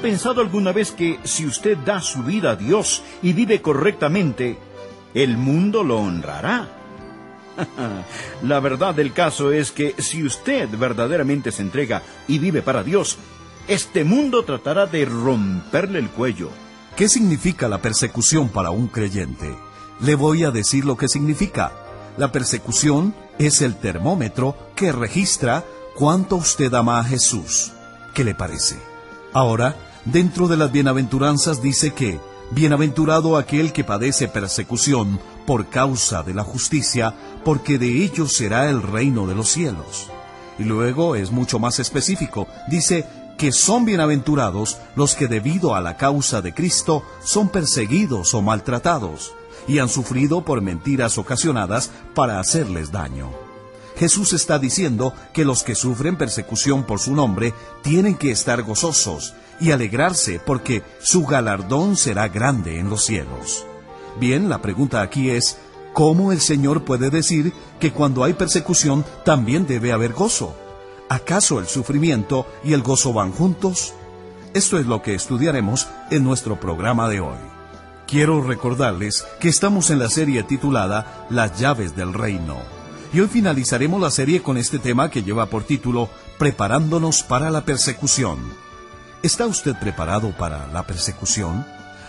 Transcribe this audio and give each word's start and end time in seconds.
¿Ha 0.00 0.02
pensado 0.02 0.40
alguna 0.40 0.72
vez 0.72 0.92
que 0.92 1.20
si 1.24 1.44
usted 1.44 1.76
da 1.76 2.00
su 2.00 2.22
vida 2.22 2.52
a 2.52 2.56
Dios 2.56 3.02
y 3.20 3.34
vive 3.34 3.60
correctamente, 3.60 4.56
el 5.12 5.36
mundo 5.36 5.82
lo 5.84 5.98
honrará? 5.98 6.70
La 8.42 8.60
verdad 8.60 8.94
del 8.94 9.12
caso 9.12 9.52
es 9.52 9.72
que 9.72 9.94
si 9.98 10.24
usted 10.24 10.70
verdaderamente 10.70 11.52
se 11.52 11.60
entrega 11.60 12.02
y 12.26 12.38
vive 12.38 12.62
para 12.62 12.82
Dios, 12.82 13.18
este 13.68 14.04
mundo 14.04 14.42
tratará 14.42 14.86
de 14.86 15.04
romperle 15.04 15.98
el 15.98 16.08
cuello. 16.08 16.48
¿Qué 16.96 17.06
significa 17.06 17.68
la 17.68 17.82
persecución 17.82 18.48
para 18.48 18.70
un 18.70 18.88
creyente? 18.88 19.54
Le 20.00 20.14
voy 20.14 20.44
a 20.44 20.50
decir 20.50 20.86
lo 20.86 20.96
que 20.96 21.08
significa. 21.08 21.72
La 22.16 22.32
persecución 22.32 23.14
es 23.38 23.60
el 23.60 23.76
termómetro 23.76 24.56
que 24.74 24.92
registra 24.92 25.62
cuánto 25.94 26.36
usted 26.36 26.72
ama 26.72 27.00
a 27.00 27.04
Jesús. 27.04 27.72
¿Qué 28.14 28.24
le 28.24 28.34
parece? 28.34 28.78
Ahora, 29.34 29.76
dentro 30.04 30.48
de 30.48 30.56
las 30.56 30.72
bienaventuranzas 30.72 31.62
dice 31.62 31.92
que, 31.92 32.18
Bienaventurado 32.52 33.36
aquel 33.36 33.72
que 33.72 33.84
padece 33.84 34.26
persecución 34.26 35.20
por 35.46 35.68
causa 35.68 36.24
de 36.24 36.34
la 36.34 36.42
justicia, 36.42 37.14
porque 37.44 37.78
de 37.78 38.02
ellos 38.02 38.32
será 38.32 38.68
el 38.68 38.82
reino 38.82 39.28
de 39.28 39.36
los 39.36 39.48
cielos. 39.48 40.08
Y 40.58 40.64
luego 40.64 41.14
es 41.14 41.30
mucho 41.30 41.60
más 41.60 41.78
específico, 41.78 42.48
dice 42.68 43.06
que 43.38 43.52
son 43.52 43.84
bienaventurados 43.84 44.78
los 44.96 45.14
que 45.14 45.28
debido 45.28 45.76
a 45.76 45.80
la 45.80 45.96
causa 45.96 46.42
de 46.42 46.52
Cristo 46.52 47.04
son 47.22 47.48
perseguidos 47.48 48.34
o 48.34 48.42
maltratados, 48.42 49.32
y 49.68 49.78
han 49.78 49.88
sufrido 49.88 50.44
por 50.44 50.60
mentiras 50.60 51.18
ocasionadas 51.18 51.92
para 52.14 52.40
hacerles 52.40 52.90
daño. 52.90 53.49
Jesús 54.00 54.32
está 54.32 54.58
diciendo 54.58 55.12
que 55.34 55.44
los 55.44 55.62
que 55.62 55.74
sufren 55.74 56.16
persecución 56.16 56.84
por 56.84 57.00
su 57.00 57.14
nombre 57.14 57.52
tienen 57.82 58.16
que 58.16 58.30
estar 58.30 58.62
gozosos 58.62 59.34
y 59.60 59.72
alegrarse 59.72 60.40
porque 60.40 60.82
su 61.02 61.26
galardón 61.26 61.98
será 61.98 62.26
grande 62.28 62.78
en 62.78 62.88
los 62.88 63.04
cielos. 63.04 63.66
Bien, 64.18 64.48
la 64.48 64.62
pregunta 64.62 65.02
aquí 65.02 65.28
es, 65.28 65.58
¿cómo 65.92 66.32
el 66.32 66.40
Señor 66.40 66.86
puede 66.86 67.10
decir 67.10 67.52
que 67.78 67.92
cuando 67.92 68.24
hay 68.24 68.32
persecución 68.32 69.04
también 69.22 69.66
debe 69.66 69.92
haber 69.92 70.14
gozo? 70.14 70.56
¿Acaso 71.10 71.60
el 71.60 71.66
sufrimiento 71.66 72.46
y 72.64 72.72
el 72.72 72.80
gozo 72.80 73.12
van 73.12 73.32
juntos? 73.32 73.92
Esto 74.54 74.78
es 74.78 74.86
lo 74.86 75.02
que 75.02 75.14
estudiaremos 75.14 75.88
en 76.10 76.24
nuestro 76.24 76.58
programa 76.58 77.10
de 77.10 77.20
hoy. 77.20 77.36
Quiero 78.06 78.40
recordarles 78.40 79.26
que 79.40 79.50
estamos 79.50 79.90
en 79.90 79.98
la 79.98 80.08
serie 80.08 80.42
titulada 80.42 81.26
Las 81.28 81.60
llaves 81.60 81.94
del 81.94 82.14
reino 82.14 82.79
y 83.12 83.20
hoy 83.20 83.28
finalizaremos 83.28 84.00
la 84.00 84.10
serie 84.10 84.42
con 84.42 84.56
este 84.56 84.78
tema 84.78 85.10
que 85.10 85.22
lleva 85.22 85.46
por 85.46 85.64
título 85.64 86.08
Preparándonos 86.38 87.22
para 87.22 87.50
la 87.50 87.64
persecución. 87.64 88.38
¿Está 89.22 89.46
usted 89.46 89.74
preparado 89.78 90.30
para 90.36 90.66
la 90.68 90.86
persecución? 90.86 91.66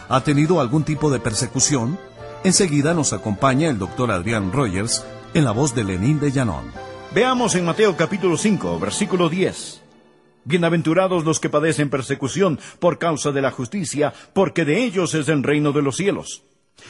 ¿Ha 0.10 0.22
tenido 0.22 0.62
algún 0.62 0.84
tipo 0.84 1.10
de 1.10 1.20
persecución? 1.20 2.00
Enseguida 2.44 2.94
nos 2.94 3.14
acompaña 3.14 3.70
el 3.70 3.80
doctor 3.80 4.12
Adrián 4.12 4.52
Rogers 4.52 5.04
en 5.34 5.44
la 5.44 5.52
voz 5.52 5.74
de 5.76 5.84
Lenín 5.84 6.20
de 6.20 6.32
Llanón. 6.32 6.72
Veamos 7.14 7.56
en 7.56 7.66
Mateo 7.66 7.98
capítulo 7.98 8.38
5, 8.38 8.80
versículo 8.80 9.28
10. 9.28 9.82
Bienaventurados 10.44 11.26
los 11.26 11.40
que 11.40 11.50
padecen 11.50 11.90
persecución 11.90 12.60
por 12.80 12.98
causa 12.98 13.32
de 13.32 13.42
la 13.42 13.52
justicia, 13.52 14.14
porque 14.34 14.66
de 14.66 14.84
ellos 14.84 15.14
es 15.14 15.28
el 15.28 15.44
reino 15.44 15.72
de 15.72 15.82
los 15.82 15.98
cielos. 15.98 16.44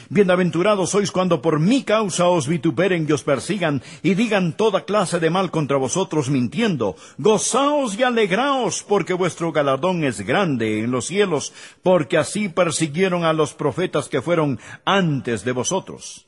Bienaventurados 0.08 0.90
sois 0.90 1.10
cuando 1.10 1.40
por 1.40 1.60
mi 1.60 1.82
causa 1.82 2.28
os 2.28 2.46
vituperen 2.46 3.06
y 3.08 3.12
os 3.12 3.22
persigan 3.22 3.82
y 4.02 4.14
digan 4.14 4.52
toda 4.52 4.84
clase 4.84 5.20
de 5.20 5.30
mal 5.30 5.50
contra 5.50 5.76
vosotros 5.76 6.28
mintiendo. 6.28 6.96
Gozaos 7.18 7.98
y 7.98 8.02
alegraos 8.02 8.82
porque 8.82 9.14
vuestro 9.14 9.52
galardón 9.52 10.04
es 10.04 10.20
grande 10.20 10.80
en 10.80 10.90
los 10.90 11.06
cielos, 11.06 11.52
porque 11.82 12.18
así 12.18 12.48
persiguieron 12.48 13.24
a 13.24 13.32
los 13.32 13.54
profetas 13.54 14.08
que 14.08 14.22
fueron 14.22 14.58
antes 14.84 15.44
de 15.44 15.52
vosotros. 15.52 16.26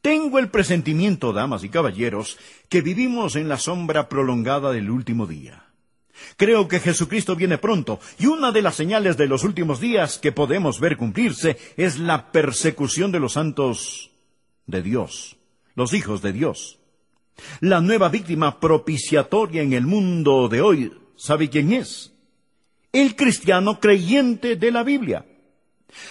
Tengo 0.00 0.38
el 0.38 0.50
presentimiento, 0.50 1.32
damas 1.32 1.64
y 1.64 1.70
caballeros, 1.70 2.38
que 2.68 2.82
vivimos 2.82 3.36
en 3.36 3.48
la 3.48 3.56
sombra 3.56 4.08
prolongada 4.10 4.70
del 4.70 4.90
último 4.90 5.26
día. 5.26 5.64
Creo 6.36 6.68
que 6.68 6.80
Jesucristo 6.80 7.36
viene 7.36 7.58
pronto 7.58 8.00
y 8.18 8.26
una 8.26 8.52
de 8.52 8.62
las 8.62 8.76
señales 8.76 9.16
de 9.16 9.26
los 9.26 9.44
últimos 9.44 9.80
días 9.80 10.18
que 10.18 10.32
podemos 10.32 10.80
ver 10.80 10.96
cumplirse 10.96 11.56
es 11.76 11.98
la 11.98 12.32
persecución 12.32 13.12
de 13.12 13.20
los 13.20 13.32
santos 13.32 14.10
de 14.66 14.82
Dios, 14.82 15.36
los 15.74 15.92
hijos 15.92 16.22
de 16.22 16.32
Dios. 16.32 16.78
La 17.60 17.80
nueva 17.80 18.08
víctima 18.08 18.60
propiciatoria 18.60 19.62
en 19.62 19.72
el 19.72 19.86
mundo 19.86 20.48
de 20.48 20.60
hoy, 20.60 20.92
¿sabe 21.16 21.50
quién 21.50 21.72
es? 21.72 22.12
El 22.92 23.16
cristiano 23.16 23.80
creyente 23.80 24.56
de 24.56 24.70
la 24.70 24.84
Biblia. 24.84 25.26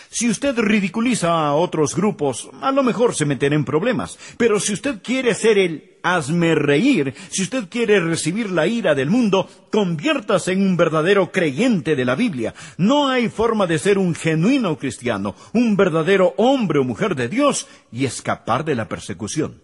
Si 0.09 0.29
usted 0.29 0.57
ridiculiza 0.57 1.47
a 1.47 1.55
otros 1.55 1.95
grupos, 1.95 2.49
a 2.61 2.71
lo 2.71 2.83
mejor 2.83 3.15
se 3.15 3.25
meterá 3.25 3.55
en 3.55 3.65
problemas. 3.65 4.17
Pero 4.37 4.59
si 4.59 4.73
usted 4.73 5.01
quiere 5.01 5.33
ser 5.33 5.57
el 5.57 5.97
hazme 6.03 6.53
reír, 6.53 7.13
si 7.29 7.43
usted 7.43 7.69
quiere 7.69 7.99
recibir 7.99 8.51
la 8.51 8.67
ira 8.67 8.93
del 8.93 9.09
mundo, 9.09 9.49
conviértase 9.71 10.51
en 10.51 10.61
un 10.61 10.77
verdadero 10.77 11.31
creyente 11.31 11.95
de 11.95 12.05
la 12.05 12.15
Biblia. 12.15 12.53
No 12.77 13.09
hay 13.09 13.29
forma 13.29 13.65
de 13.65 13.79
ser 13.79 13.97
un 13.97 14.13
genuino 14.13 14.77
cristiano, 14.77 15.35
un 15.53 15.75
verdadero 15.75 16.33
hombre 16.37 16.79
o 16.79 16.83
mujer 16.83 17.15
de 17.15 17.29
Dios 17.29 17.67
y 17.91 18.05
escapar 18.05 18.65
de 18.65 18.75
la 18.75 18.87
persecución. 18.87 19.61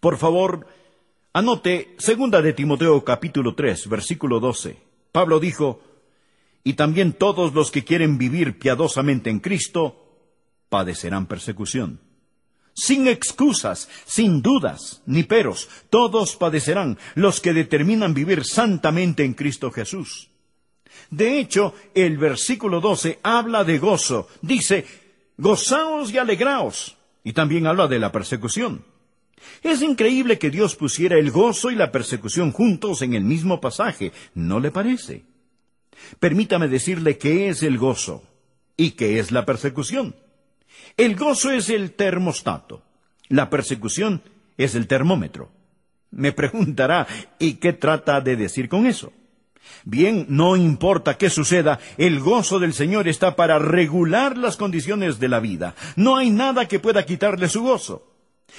Por 0.00 0.18
favor, 0.18 0.66
anote 1.32 1.94
segunda 1.98 2.42
de 2.42 2.52
Timoteo 2.52 3.02
capítulo 3.04 3.54
3, 3.54 3.88
versículo 3.88 4.38
12. 4.38 4.76
Pablo 5.12 5.40
dijo, 5.40 5.80
y 6.68 6.74
también 6.74 7.14
todos 7.14 7.54
los 7.54 7.70
que 7.70 7.82
quieren 7.82 8.18
vivir 8.18 8.58
piadosamente 8.58 9.30
en 9.30 9.40
Cristo 9.40 10.04
padecerán 10.68 11.24
persecución. 11.24 11.98
Sin 12.74 13.08
excusas, 13.08 13.88
sin 14.04 14.42
dudas, 14.42 15.00
ni 15.06 15.22
peros, 15.22 15.70
todos 15.88 16.36
padecerán 16.36 16.98
los 17.14 17.40
que 17.40 17.54
determinan 17.54 18.12
vivir 18.12 18.44
santamente 18.44 19.24
en 19.24 19.32
Cristo 19.32 19.70
Jesús. 19.70 20.28
De 21.08 21.38
hecho, 21.38 21.72
el 21.94 22.18
versículo 22.18 22.82
12 22.82 23.20
habla 23.22 23.64
de 23.64 23.78
gozo, 23.78 24.28
dice, 24.42 24.84
gozaos 25.38 26.12
y 26.12 26.18
alegraos, 26.18 26.98
y 27.24 27.32
también 27.32 27.66
habla 27.66 27.88
de 27.88 27.98
la 27.98 28.12
persecución. 28.12 28.84
Es 29.62 29.80
increíble 29.80 30.38
que 30.38 30.50
Dios 30.50 30.76
pusiera 30.76 31.16
el 31.16 31.30
gozo 31.30 31.70
y 31.70 31.76
la 31.76 31.90
persecución 31.90 32.52
juntos 32.52 33.00
en 33.00 33.14
el 33.14 33.24
mismo 33.24 33.58
pasaje, 33.58 34.12
¿no 34.34 34.60
le 34.60 34.70
parece? 34.70 35.24
Permítame 36.20 36.68
decirle 36.68 37.18
qué 37.18 37.48
es 37.48 37.62
el 37.62 37.78
gozo 37.78 38.22
y 38.76 38.92
qué 38.92 39.18
es 39.18 39.32
la 39.32 39.44
persecución. 39.44 40.14
El 40.96 41.16
gozo 41.16 41.50
es 41.50 41.68
el 41.70 41.92
termostato. 41.92 42.82
La 43.28 43.50
persecución 43.50 44.22
es 44.56 44.74
el 44.74 44.86
termómetro. 44.86 45.50
Me 46.10 46.32
preguntará, 46.32 47.06
¿y 47.38 47.54
qué 47.54 47.72
trata 47.72 48.20
de 48.20 48.36
decir 48.36 48.68
con 48.68 48.86
eso? 48.86 49.12
Bien, 49.84 50.26
no 50.28 50.56
importa 50.56 51.18
qué 51.18 51.28
suceda, 51.28 51.78
el 51.98 52.20
gozo 52.20 52.58
del 52.58 52.72
Señor 52.72 53.06
está 53.06 53.36
para 53.36 53.58
regular 53.58 54.38
las 54.38 54.56
condiciones 54.56 55.18
de 55.18 55.28
la 55.28 55.40
vida. 55.40 55.74
No 55.96 56.16
hay 56.16 56.30
nada 56.30 56.66
que 56.66 56.80
pueda 56.80 57.04
quitarle 57.04 57.48
su 57.48 57.62
gozo. 57.62 58.06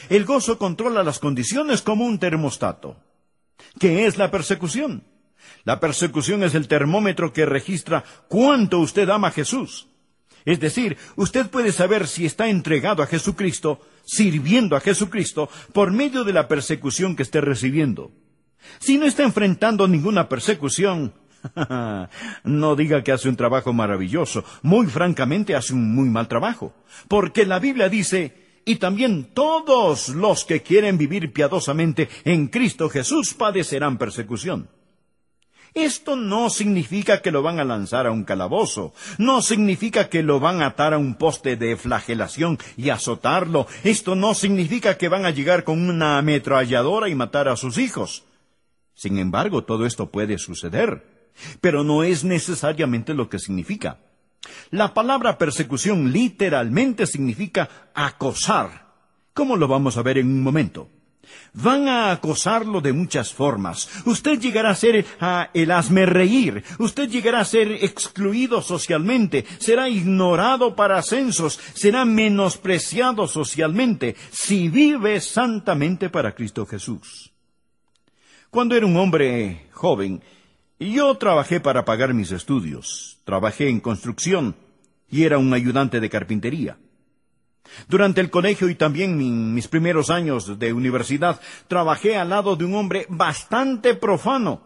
El 0.10 0.26
gozo 0.26 0.58
controla 0.58 1.04
las 1.04 1.20
condiciones 1.20 1.82
como 1.82 2.06
un 2.06 2.20
termostato. 2.20 2.98
¿Qué 3.80 4.06
es 4.06 4.18
la 4.18 4.30
persecución? 4.30 5.04
La 5.66 5.80
persecución 5.80 6.44
es 6.44 6.56
el 6.56 6.68
termómetro 6.68 7.34
que 7.34 7.46
registra 7.46 8.04
cuánto 8.28 8.80
usted 8.80 9.10
ama 9.10 9.30
a 9.30 9.32
Jesús. 9.32 9.88
Es 10.46 10.60
decir, 10.60 10.98
usted 11.16 11.50
puede 11.50 11.72
saber 11.72 12.08
si 12.08 12.26
está 12.26 12.48
entregado 12.48 13.04
a 13.04 13.08
Jesucristo, 13.08 13.82
sirviendo 14.06 14.76
a 14.76 14.80
Jesucristo, 14.80 15.50
por 15.74 15.92
medio 15.92 16.24
de 16.24 16.34
la 16.34 16.48
persecución 16.48 17.16
que 17.16 17.24
esté 17.24 17.42
recibiendo. 17.42 18.12
Si 18.80 18.98
no 18.98 19.06
está 19.06 19.24
enfrentando 19.24 19.88
ninguna 19.88 20.30
persecución, 20.30 21.14
no 22.44 22.76
diga 22.76 23.04
que 23.04 23.12
hace 23.12 23.30
un 23.30 23.36
trabajo 23.36 23.74
maravilloso, 23.74 24.44
muy 24.62 24.88
francamente 24.88 25.56
hace 25.56 25.74
un 25.74 25.94
muy 25.94 26.10
mal 26.10 26.28
trabajo, 26.28 26.74
porque 27.08 27.46
la 27.46 27.60
Biblia 27.60 27.90
dice, 27.90 28.62
y 28.66 28.76
también 28.76 29.30
todos 29.34 30.10
los 30.10 30.46
que 30.46 30.62
quieren 30.62 30.98
vivir 30.98 31.32
piadosamente 31.34 32.10
en 32.24 32.48
Cristo 32.48 32.90
Jesús 32.90 33.34
padecerán 33.34 33.98
persecución. 33.98 34.70
Esto 35.74 36.16
no 36.16 36.50
significa 36.50 37.22
que 37.22 37.32
lo 37.32 37.42
van 37.42 37.60
a 37.60 37.64
lanzar 37.64 38.08
a 38.08 38.12
un 38.12 38.24
calabozo, 38.24 38.94
no 39.18 39.42
significa 39.42 40.10
que 40.10 40.24
lo 40.24 40.40
van 40.40 40.62
a 40.62 40.68
atar 40.68 40.94
a 40.94 40.98
un 40.98 41.16
poste 41.16 41.56
de 41.56 41.78
flagelación 41.78 42.58
y 42.76 42.90
azotarlo, 42.90 43.68
esto 43.84 44.16
no 44.16 44.34
significa 44.34 44.98
que 44.98 45.10
van 45.10 45.26
a 45.26 45.32
llegar 45.32 45.64
con 45.64 45.88
una 45.90 46.18
ametralladora 46.18 47.10
y 47.10 47.16
matar 47.16 47.48
a 47.48 47.56
sus 47.56 47.78
hijos. 47.78 48.24
Sin 48.94 49.18
embargo, 49.20 49.64
todo 49.64 49.86
esto 49.86 50.10
puede 50.10 50.38
suceder, 50.38 51.32
pero 51.62 51.84
no 51.84 52.04
es 52.04 52.24
necesariamente 52.24 53.14
lo 53.14 53.30
que 53.30 53.40
significa. 53.40 54.00
La 54.72 54.94
palabra 54.94 55.38
persecución 55.38 56.12
literalmente 56.12 57.06
significa 57.06 57.70
acosar, 57.94 58.88
como 59.34 59.56
lo 59.56 59.68
vamos 59.68 59.98
a 59.98 60.02
ver 60.02 60.18
en 60.18 60.28
un 60.28 60.42
momento. 60.42 60.90
Van 61.54 61.88
a 61.88 62.12
acosarlo 62.12 62.82
de 62.82 62.94
muchas 62.94 63.34
formas. 63.34 63.90
Usted 64.06 64.40
llegará 64.40 64.70
a 64.70 64.76
ser 64.76 65.06
el 65.54 65.72
asme 65.72 66.06
reír. 66.06 66.64
Usted 66.78 67.10
llegará 67.10 67.40
a 67.42 67.46
ser 67.46 67.72
excluido 67.84 68.62
socialmente. 68.62 69.46
Será 69.58 69.90
ignorado 69.90 70.76
para 70.76 70.98
ascensos. 70.98 71.60
Será 71.74 72.06
menospreciado 72.06 73.28
socialmente 73.28 74.16
si 74.32 74.70
vive 74.70 75.20
santamente 75.22 76.10
para 76.10 76.34
Cristo 76.34 76.66
Jesús. 76.66 77.32
Cuando 78.50 78.76
era 78.76 78.86
un 78.86 78.98
hombre 78.98 79.68
joven, 79.72 80.22
yo 80.80 81.16
trabajé 81.16 81.60
para 81.60 81.86
pagar 81.86 82.14
mis 82.14 82.32
estudios. 82.32 83.20
Trabajé 83.26 83.70
en 83.70 83.80
construcción 83.80 84.56
y 85.10 85.24
era 85.24 85.38
un 85.38 85.54
ayudante 85.54 86.00
de 86.00 86.10
carpintería. 86.10 86.78
Durante 87.88 88.22
el 88.22 88.30
colegio 88.30 88.70
y 88.70 88.76
también 88.76 89.54
mis 89.54 89.68
primeros 89.68 90.10
años 90.10 90.60
de 90.60 90.74
universidad, 90.74 91.40
trabajé 91.68 92.18
al 92.18 92.30
lado 92.30 92.56
de 92.56 92.66
un 92.66 92.76
hombre 92.76 93.06
bastante 93.10 93.96
profano. 93.96 94.62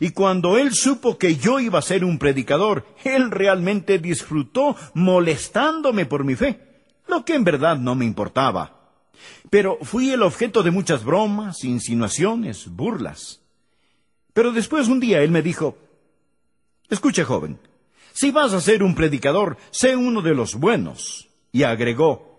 Y 0.00 0.10
cuando 0.10 0.56
él 0.56 0.72
supo 0.72 1.18
que 1.18 1.36
yo 1.36 1.60
iba 1.60 1.78
a 1.78 1.82
ser 1.82 2.04
un 2.04 2.18
predicador, 2.18 2.86
él 3.04 3.30
realmente 3.30 3.98
disfrutó 3.98 4.76
molestándome 4.94 6.06
por 6.06 6.24
mi 6.24 6.34
fe, 6.34 6.84
lo 7.08 7.24
que 7.24 7.34
en 7.34 7.44
verdad 7.44 7.76
no 7.76 7.94
me 7.94 8.04
importaba. 8.04 8.72
Pero 9.50 9.78
fui 9.82 10.10
el 10.10 10.22
objeto 10.22 10.62
de 10.62 10.70
muchas 10.70 11.04
bromas, 11.04 11.62
insinuaciones, 11.64 12.68
burlas. 12.68 13.42
Pero 14.32 14.52
después 14.52 14.88
un 14.88 15.00
día 15.00 15.20
él 15.20 15.30
me 15.30 15.42
dijo, 15.42 15.78
Escuche, 16.88 17.24
joven, 17.24 17.58
si 18.12 18.30
vas 18.30 18.52
a 18.52 18.60
ser 18.60 18.82
un 18.82 18.94
predicador, 18.94 19.56
sé 19.70 19.96
uno 19.96 20.22
de 20.22 20.34
los 20.34 20.54
buenos. 20.54 21.28
Y 21.52 21.64
agregó, 21.64 22.35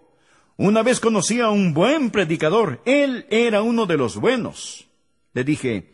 una 0.57 0.83
vez 0.83 0.99
conocí 0.99 1.39
a 1.39 1.49
un 1.49 1.73
buen 1.73 2.09
predicador. 2.09 2.81
Él 2.85 3.25
era 3.29 3.61
uno 3.61 3.85
de 3.85 3.97
los 3.97 4.17
buenos. 4.17 4.87
Le 5.33 5.43
dije, 5.43 5.93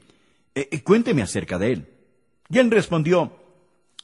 eh, 0.56 0.69
eh, 0.71 0.81
cuénteme 0.81 1.21
acerca 1.21 1.60
de 1.60 1.74
él. 1.74 1.88
Y 2.50 2.60
él 2.60 2.71
respondió, 2.71 3.31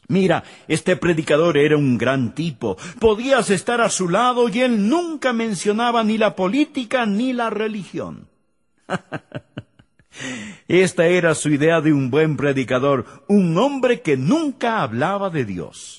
Mira, 0.09 0.43
este 0.67 0.95
predicador 0.95 1.55
era 1.55 1.77
un 1.77 1.97
gran 1.99 2.33
tipo. 2.33 2.77
Podías 2.99 3.51
estar 3.51 3.79
a 3.79 3.89
su 3.89 4.09
lado 4.09 4.49
y 4.49 4.61
él 4.61 4.89
nunca 4.89 5.33
mencionaba 5.33 6.03
ni 6.03 6.17
la 6.17 6.35
política 6.35 7.05
ni 7.05 7.31
la 7.31 7.51
religión. 7.51 8.27
Esta 10.67 11.05
era 11.05 11.35
su 11.35 11.49
idea 11.49 11.79
de 11.81 11.93
un 11.93 12.09
buen 12.09 12.37
predicador, 12.37 13.05
un 13.27 13.55
hombre 13.59 14.01
que 14.01 14.17
nunca 14.17 14.81
hablaba 14.81 15.29
de 15.29 15.45
Dios. 15.45 15.98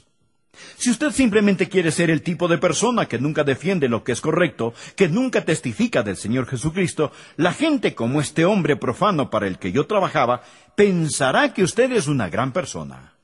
Si 0.76 0.90
usted 0.90 1.10
simplemente 1.10 1.68
quiere 1.68 1.92
ser 1.92 2.10
el 2.10 2.22
tipo 2.22 2.48
de 2.48 2.58
persona 2.58 3.06
que 3.06 3.18
nunca 3.18 3.44
defiende 3.44 3.88
lo 3.88 4.02
que 4.02 4.12
es 4.12 4.20
correcto, 4.20 4.74
que 4.96 5.08
nunca 5.08 5.44
testifica 5.44 6.02
del 6.02 6.16
Señor 6.16 6.46
Jesucristo, 6.46 7.12
la 7.36 7.52
gente 7.52 7.94
como 7.94 8.20
este 8.20 8.44
hombre 8.44 8.76
profano 8.76 9.30
para 9.30 9.46
el 9.46 9.58
que 9.58 9.72
yo 9.72 9.86
trabajaba 9.86 10.42
pensará 10.74 11.52
que 11.52 11.62
usted 11.62 11.92
es 11.92 12.06
una 12.06 12.28
gran 12.28 12.52
persona. 12.52 13.14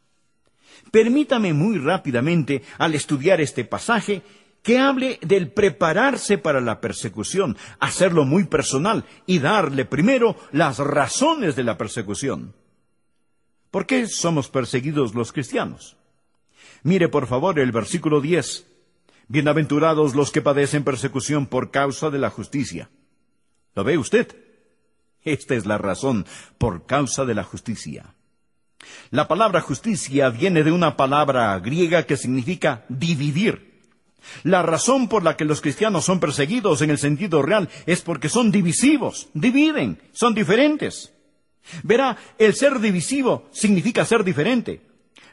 Permítame 0.90 1.52
muy 1.52 1.78
rápidamente, 1.78 2.62
al 2.78 2.94
estudiar 2.94 3.40
este 3.40 3.64
pasaje, 3.64 4.22
que 4.62 4.78
hable 4.78 5.18
del 5.22 5.52
prepararse 5.52 6.38
para 6.38 6.60
la 6.60 6.80
persecución, 6.80 7.56
hacerlo 7.78 8.24
muy 8.24 8.44
personal 8.44 9.04
y 9.24 9.38
darle 9.38 9.84
primero 9.84 10.36
las 10.50 10.78
razones 10.78 11.54
de 11.54 11.62
la 11.64 11.78
persecución. 11.78 12.52
¿Por 13.70 13.86
qué 13.86 14.08
somos 14.08 14.48
perseguidos 14.48 15.14
los 15.14 15.32
cristianos? 15.32 15.96
Mire 16.82 17.08
por 17.08 17.26
favor 17.26 17.58
el 17.58 17.72
versículo 17.72 18.20
10. 18.20 18.66
Bienaventurados 19.28 20.14
los 20.14 20.30
que 20.30 20.42
padecen 20.42 20.84
persecución 20.84 21.46
por 21.46 21.70
causa 21.70 22.10
de 22.10 22.18
la 22.18 22.30
justicia. 22.30 22.90
¿Lo 23.74 23.84
ve 23.84 23.98
usted? 23.98 24.36
Esta 25.22 25.54
es 25.54 25.66
la 25.66 25.78
razón, 25.78 26.24
por 26.58 26.86
causa 26.86 27.24
de 27.24 27.34
la 27.34 27.42
justicia. 27.42 28.14
La 29.10 29.26
palabra 29.26 29.60
justicia 29.60 30.30
viene 30.30 30.62
de 30.62 30.70
una 30.70 30.96
palabra 30.96 31.58
griega 31.58 32.04
que 32.04 32.16
significa 32.16 32.84
dividir. 32.88 33.82
La 34.44 34.62
razón 34.62 35.08
por 35.08 35.22
la 35.22 35.36
que 35.36 35.44
los 35.44 35.60
cristianos 35.60 36.04
son 36.04 36.20
perseguidos 36.20 36.82
en 36.82 36.90
el 36.90 36.98
sentido 36.98 37.42
real 37.42 37.68
es 37.86 38.02
porque 38.02 38.28
son 38.28 38.50
divisivos, 38.50 39.28
dividen, 39.34 40.00
son 40.12 40.34
diferentes. 40.34 41.12
Verá, 41.82 42.16
el 42.38 42.54
ser 42.54 42.78
divisivo 42.80 43.48
significa 43.52 44.04
ser 44.04 44.24
diferente. 44.24 44.80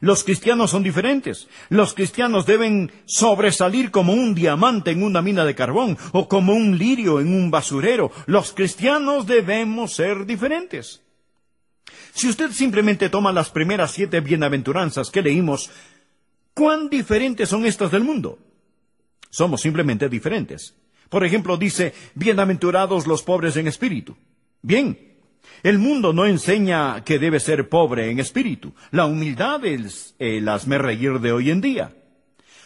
Los 0.03 0.25
cristianos 0.25 0.71
son 0.71 0.83
diferentes. 0.83 1.47
Los 1.69 1.93
cristianos 1.93 2.45
deben 2.45 2.91
sobresalir 3.05 3.89
como 3.89 4.11
un 4.11 4.35
diamante 4.35 4.91
en 4.91 5.01
una 5.01 5.21
mina 5.21 5.45
de 5.45 5.55
carbón 5.55 5.97
o 6.11 6.27
como 6.27 6.51
un 6.51 6.77
lirio 6.77 7.21
en 7.21 7.33
un 7.33 7.49
basurero. 7.49 8.11
Los 8.25 8.51
cristianos 8.51 9.27
debemos 9.27 9.93
ser 9.93 10.25
diferentes. 10.25 11.01
Si 12.13 12.27
usted 12.27 12.51
simplemente 12.51 13.07
toma 13.07 13.31
las 13.31 13.49
primeras 13.49 13.91
siete 13.91 14.19
bienaventuranzas 14.19 15.09
que 15.09 15.21
leímos, 15.21 15.71
¿cuán 16.53 16.89
diferentes 16.89 17.47
son 17.47 17.65
estas 17.65 17.89
del 17.89 18.03
mundo? 18.03 18.39
Somos 19.29 19.61
simplemente 19.61 20.09
diferentes. 20.09 20.75
Por 21.07 21.23
ejemplo, 21.23 21.55
dice, 21.55 21.93
bienaventurados 22.13 23.07
los 23.07 23.23
pobres 23.23 23.55
en 23.55 23.67
espíritu. 23.69 24.17
Bien, 24.61 25.12
el 25.63 25.79
mundo 25.79 26.11
no 26.11 26.25
enseña 26.25 27.05
que 27.05 27.19
debe 27.19 27.39
ser 27.39 27.69
pobre 27.69 28.11
en 28.11 28.19
espíritu. 28.19 28.73
La 28.91 29.05
humildad 29.05 29.63
es 29.65 30.13
el 30.19 30.47
hazme 30.49 30.77
reír 30.77 31.19
de 31.21 31.31
hoy 31.31 31.49
en 31.49 31.61
día. 31.61 31.95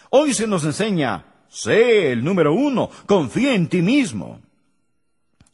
Hoy 0.10 0.34
se 0.34 0.48
nos 0.48 0.66
enseña, 0.66 1.26
sé 1.48 2.12
el 2.12 2.24
número 2.24 2.54
uno, 2.54 2.90
confía 3.06 3.54
en 3.54 3.68
ti 3.68 3.84
mismo. 3.84 4.42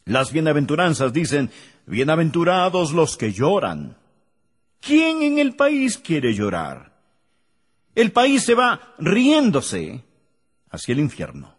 Las 0.06 0.31
bienaventuranzas 0.31 1.12
dicen, 1.12 1.51
bienaventurados 1.86 2.94
los 2.94 3.18
que 3.18 3.34
lloran. 3.34 3.98
¿Quién 4.80 5.22
en 5.22 5.38
el 5.38 5.56
país 5.56 5.98
quiere 5.98 6.34
llorar? 6.34 6.94
El 7.94 8.13
país 8.13 8.44
se 8.44 8.56
va 8.56 8.96
riéndose 9.00 10.04
hacia 10.69 10.94
el 10.94 11.00
infierno. 11.00 11.56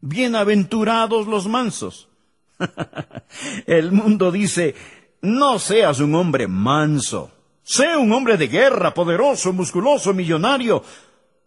Bienaventurados 0.00 1.26
los 1.26 1.48
mansos. 1.48 2.08
El 3.66 3.92
mundo 3.92 4.30
dice, 4.30 4.74
no 5.22 5.58
seas 5.58 6.00
un 6.00 6.14
hombre 6.14 6.46
manso, 6.46 7.30
sea 7.62 7.98
un 7.98 8.12
hombre 8.12 8.36
de 8.36 8.48
guerra, 8.48 8.94
poderoso, 8.94 9.52
musculoso, 9.52 10.14
millonario, 10.14 10.82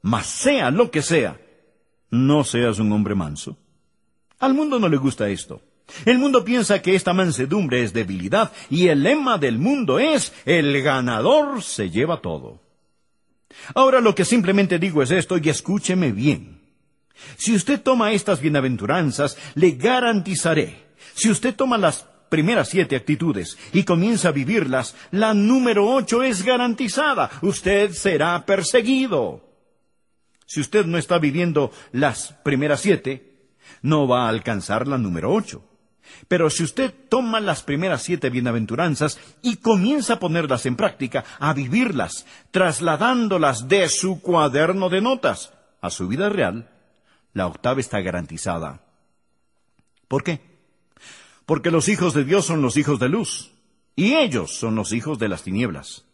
mas 0.01 0.25
sea 0.25 0.72
lo 0.72 0.92
que 0.92 1.01
sea, 1.01 1.39
no 2.12 2.44
seas 2.44 2.80
un 2.80 2.92
hombre 2.92 3.16
manso. 3.16 3.58
Al 4.39 4.54
mundo 4.54 4.80
no 4.80 4.88
le 4.88 4.98
gusta 4.98 5.30
esto. 5.30 5.62
El 6.06 6.20
mundo 6.20 6.46
piensa 6.46 6.82
que 6.82 6.96
esta 6.96 7.13
mansedumbre 7.13 7.84
es 7.84 7.94
debilidad 7.94 8.51
y 8.70 8.88
el 8.88 9.04
lema 9.04 9.38
del 9.38 9.58
mundo 9.58 10.00
es 10.00 10.34
el 10.46 10.82
ganador 10.82 11.63
se 11.63 11.89
lleva 11.89 12.22
todo. 12.22 12.62
Ahora 13.74 14.00
lo 14.00 14.13
que 14.13 14.25
simplemente 14.25 14.78
digo 14.78 15.01
es 15.01 15.12
esto 15.12 15.38
y 15.38 15.50
escúcheme 15.50 16.12
bien. 16.12 16.62
Si 17.38 17.56
usted 17.56 17.82
toma 17.82 18.12
estas 18.12 18.39
bienaventuranzas, 18.39 19.38
le 19.56 19.72
garantizaré 19.72 20.88
si 21.13 21.29
usted 21.29 21.56
toma 21.56 21.77
las 21.77 22.06
primeras 22.29 22.70
siete 22.70 22.96
actitudes 22.96 23.58
y 23.74 23.84
comienza 23.84 24.29
a 24.29 24.34
vivirlas, 24.34 24.96
la 25.12 25.34
número 25.34 25.88
ocho 25.88 26.24
es 26.24 26.44
garantizada. 26.44 27.29
Usted 27.41 27.91
será 27.91 28.46
perseguido. 28.46 29.48
Si 30.46 30.62
usted 30.62 30.86
no 30.86 30.98
está 30.98 31.20
viviendo 31.20 31.72
las 31.91 32.34
primeras 32.44 32.82
siete, 32.82 33.50
no 33.82 34.08
va 34.08 34.25
a 34.25 34.29
alcanzar 34.29 34.88
la 34.88 34.98
número 34.98 35.32
ocho. 35.32 35.63
Pero 36.27 36.50
si 36.50 36.63
usted 36.63 36.94
toma 37.08 37.39
las 37.39 37.62
primeras 37.62 38.01
siete 38.01 38.29
bienaventuranzas 38.29 39.20
y 39.44 39.58
comienza 39.58 40.13
a 40.13 40.20
ponerlas 40.20 40.65
en 40.65 40.75
práctica, 40.75 41.24
a 41.39 41.53
vivirlas, 41.53 42.25
trasladándolas 42.50 43.68
de 43.68 43.88
su 43.89 44.22
cuaderno 44.22 44.89
de 44.89 45.01
notas 45.01 45.53
a 45.82 45.91
su 45.91 46.08
vida 46.08 46.29
real, 46.29 46.70
la 47.34 47.46
octava 47.46 47.79
está 47.79 48.01
garantizada. 48.01 48.82
¿Por 50.08 50.24
qué? 50.24 50.49
Porque 51.50 51.72
los 51.72 51.89
hijos 51.89 52.13
de 52.13 52.25
Dios 52.25 52.46
son 52.46 52.62
los 52.62 52.77
hijos 52.77 53.00
de 53.00 53.10
luz, 53.10 53.50
y 53.96 54.13
ellos 54.13 54.56
son 54.56 54.75
los 54.75 54.94
hijos 54.94 55.18
de 55.18 55.27
las 55.27 55.41
tinieblas. 55.41 56.06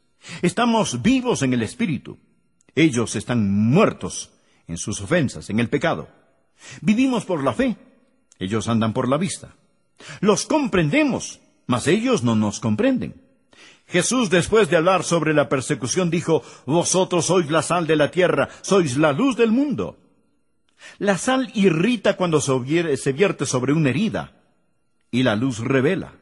Estamos 0.42 1.02
vivos 1.02 1.42
en 1.42 1.52
el 1.52 1.62
Espíritu. 1.62 2.18
Ellos 2.74 3.18
están 3.18 3.52
muertos 3.52 4.32
en 4.66 4.78
sus 4.78 5.02
ofensas, 5.02 5.50
en 5.50 5.60
el 5.60 5.68
pecado. 5.68 6.08
Vivimos 6.80 7.26
por 7.26 7.44
la 7.44 7.52
fe. 7.52 7.76
Ellos 8.40 8.70
andan 8.70 8.94
por 8.94 9.10
la 9.10 9.18
vista. 9.18 9.58
Los 10.22 10.46
comprendemos, 10.46 11.42
mas 11.68 11.88
ellos 11.88 12.24
no 12.24 12.38
nos 12.38 12.62
comprenden. 12.62 13.22
Jesús, 13.88 14.30
después 14.30 14.70
de 14.70 14.78
hablar 14.78 15.04
sobre 15.04 15.34
la 15.34 15.50
persecución, 15.50 16.10
dijo, 16.10 16.44
Vosotros 16.66 17.26
sois 17.26 17.52
la 17.52 17.62
sal 17.62 17.88
de 17.88 17.98
la 17.98 18.10
tierra, 18.10 18.48
sois 18.62 18.96
la 18.96 19.12
luz 19.12 19.36
del 19.36 19.52
mundo. 19.52 19.98
La 20.98 21.18
sal 21.18 21.52
irrita 21.56 22.16
cuando 22.16 22.40
se 22.40 23.12
vierte 23.12 23.46
sobre 23.46 23.74
una 23.74 23.90
herida 23.90 24.45
y 25.16 25.24
la 25.24 25.36
luz 25.36 25.60
revela. 25.60 26.14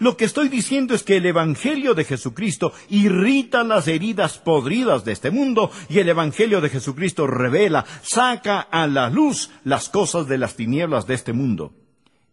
Lo 0.00 0.16
que 0.16 0.24
estoy 0.24 0.48
diciendo 0.48 0.94
es 0.94 1.02
que 1.02 1.18
el 1.18 1.26
Evangelio 1.26 1.94
de 1.94 2.04
Jesucristo 2.04 2.72
irrita 2.88 3.62
las 3.62 3.86
heridas 3.86 4.38
podridas 4.38 5.04
de 5.04 5.12
este 5.12 5.30
mundo 5.30 5.70
y 5.88 5.98
el 5.98 6.08
Evangelio 6.08 6.60
de 6.60 6.70
Jesucristo 6.70 7.26
revela, 7.26 7.84
saca 8.02 8.60
a 8.60 8.86
la 8.86 9.10
luz 9.10 9.50
las 9.64 9.88
cosas 9.88 10.26
de 10.26 10.38
las 10.38 10.56
tinieblas 10.56 11.06
de 11.06 11.14
este 11.14 11.32
mundo. 11.32 11.72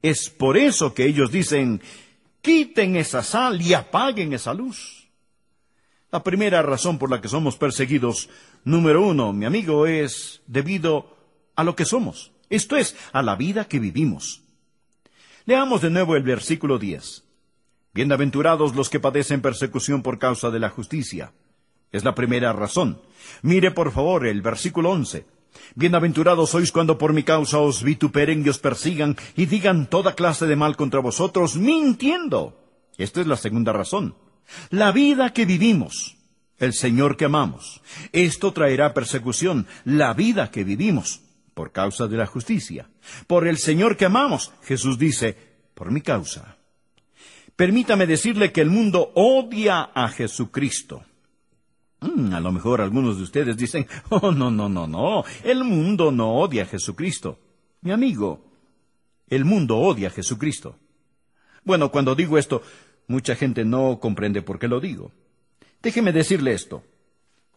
Es 0.02 0.30
por 0.30 0.58
eso 0.58 0.94
que 0.94 1.06
ellos 1.06 1.32
dicen, 1.32 1.82
quiten 2.42 2.96
esa 2.96 3.22
sal 3.22 3.62
y 3.62 3.74
apaguen 3.74 4.34
esa 4.34 4.54
luz. 4.54 5.10
La 6.12 6.24
primera 6.24 6.62
razón 6.62 6.98
por 6.98 7.12
la 7.12 7.22
que 7.22 7.28
somos 7.28 7.58
perseguidos, 7.58 8.30
número 8.64 9.06
uno, 9.06 9.32
mi 9.34 9.46
amigo, 9.46 9.86
es 9.86 10.42
debido 10.48 11.18
a 11.56 11.64
lo 11.64 11.76
que 11.76 11.86
somos, 11.86 12.32
esto 12.50 12.78
es, 12.78 12.96
a 13.12 13.22
la 13.22 13.36
vida 13.36 13.66
que 13.66 13.80
vivimos. 13.80 14.43
Leamos 15.46 15.82
de 15.82 15.90
nuevo 15.90 16.16
el 16.16 16.24
versículo 16.24 16.80
10. 16.80 17.26
Bienaventurados 17.94 18.76
los 18.76 18.90
que 18.90 19.02
padecen 19.02 19.42
persecución 19.42 20.02
por 20.02 20.18
causa 20.18 20.50
de 20.52 20.60
la 20.60 20.70
justicia. 20.70 21.34
Es 21.92 22.06
la 22.06 22.16
primera 22.16 22.54
razón. 22.54 23.02
Mire 23.42 23.72
por 23.72 23.92
favor 23.92 24.26
el 24.26 24.42
versículo 24.42 24.92
11. 24.92 25.26
Bienaventurados 25.76 26.50
sois 26.50 26.72
cuando 26.72 26.98
por 26.98 27.12
mi 27.12 27.24
causa 27.24 27.60
os 27.60 27.84
vituperen 27.84 28.42
y 28.46 28.48
os 28.48 28.58
persigan 28.58 29.18
y 29.36 29.46
digan 29.46 29.90
toda 29.90 30.16
clase 30.16 30.48
de 30.48 30.56
mal 30.56 30.78
contra 30.78 31.02
vosotros, 31.02 31.58
mintiendo. 31.58 32.58
Esta 32.98 33.20
es 33.20 33.28
la 33.28 33.36
segunda 33.36 33.74
razón. 33.74 34.16
La 34.70 34.94
vida 34.94 35.34
que 35.34 35.46
vivimos, 35.46 36.16
el 36.58 36.72
Señor 36.72 37.18
que 37.18 37.26
amamos. 37.26 37.82
Esto 38.14 38.54
traerá 38.54 38.94
persecución, 38.94 39.68
la 39.84 40.14
vida 40.14 40.52
que 40.52 40.64
vivimos, 40.64 41.20
por 41.54 41.72
causa 41.72 42.08
de 42.08 42.18
la 42.18 42.26
justicia. 42.26 42.90
Por 43.28 43.48
el 43.48 43.58
Señor 43.58 43.98
que 43.98 44.06
amamos, 44.06 44.52
Jesús 44.64 44.98
dice, 44.98 45.38
por 45.74 45.92
mi 45.92 46.02
causa. 46.02 46.58
Permítame 47.56 48.08
decirle 48.08 48.52
que 48.52 48.62
el 48.62 48.70
mundo 48.70 49.12
odia 49.16 49.92
a 49.94 50.08
Jesucristo. 50.10 51.04
Mm, 52.02 52.34
a 52.34 52.40
lo 52.40 52.52
mejor 52.52 52.82
algunos 52.82 53.18
de 53.18 53.24
ustedes 53.24 53.58
dicen, 53.58 53.88
oh, 54.10 54.32
no, 54.32 54.52
no, 54.52 54.70
no, 54.70 54.88
no, 54.88 55.24
el 55.44 55.64
mundo 55.64 56.12
no 56.12 56.36
odia 56.36 56.64
a 56.64 56.68
Jesucristo. 56.68 57.40
Mi 57.82 57.92
amigo, 57.92 58.46
el 59.28 59.46
mundo 59.46 59.78
odia 59.78 60.08
a 60.08 60.12
Jesucristo. 60.12 60.78
Bueno, 61.64 61.92
cuando 61.92 62.14
digo 62.14 62.38
esto, 62.38 62.62
Mucha 63.08 63.36
gente 63.36 63.66
no 63.66 64.00
comprende 64.00 64.42
por 64.42 64.60
qué 64.60 64.68
lo 64.68 64.80
digo. 64.80 65.12
Déjeme 65.82 66.12
decirle 66.12 66.54
esto. 66.54 66.84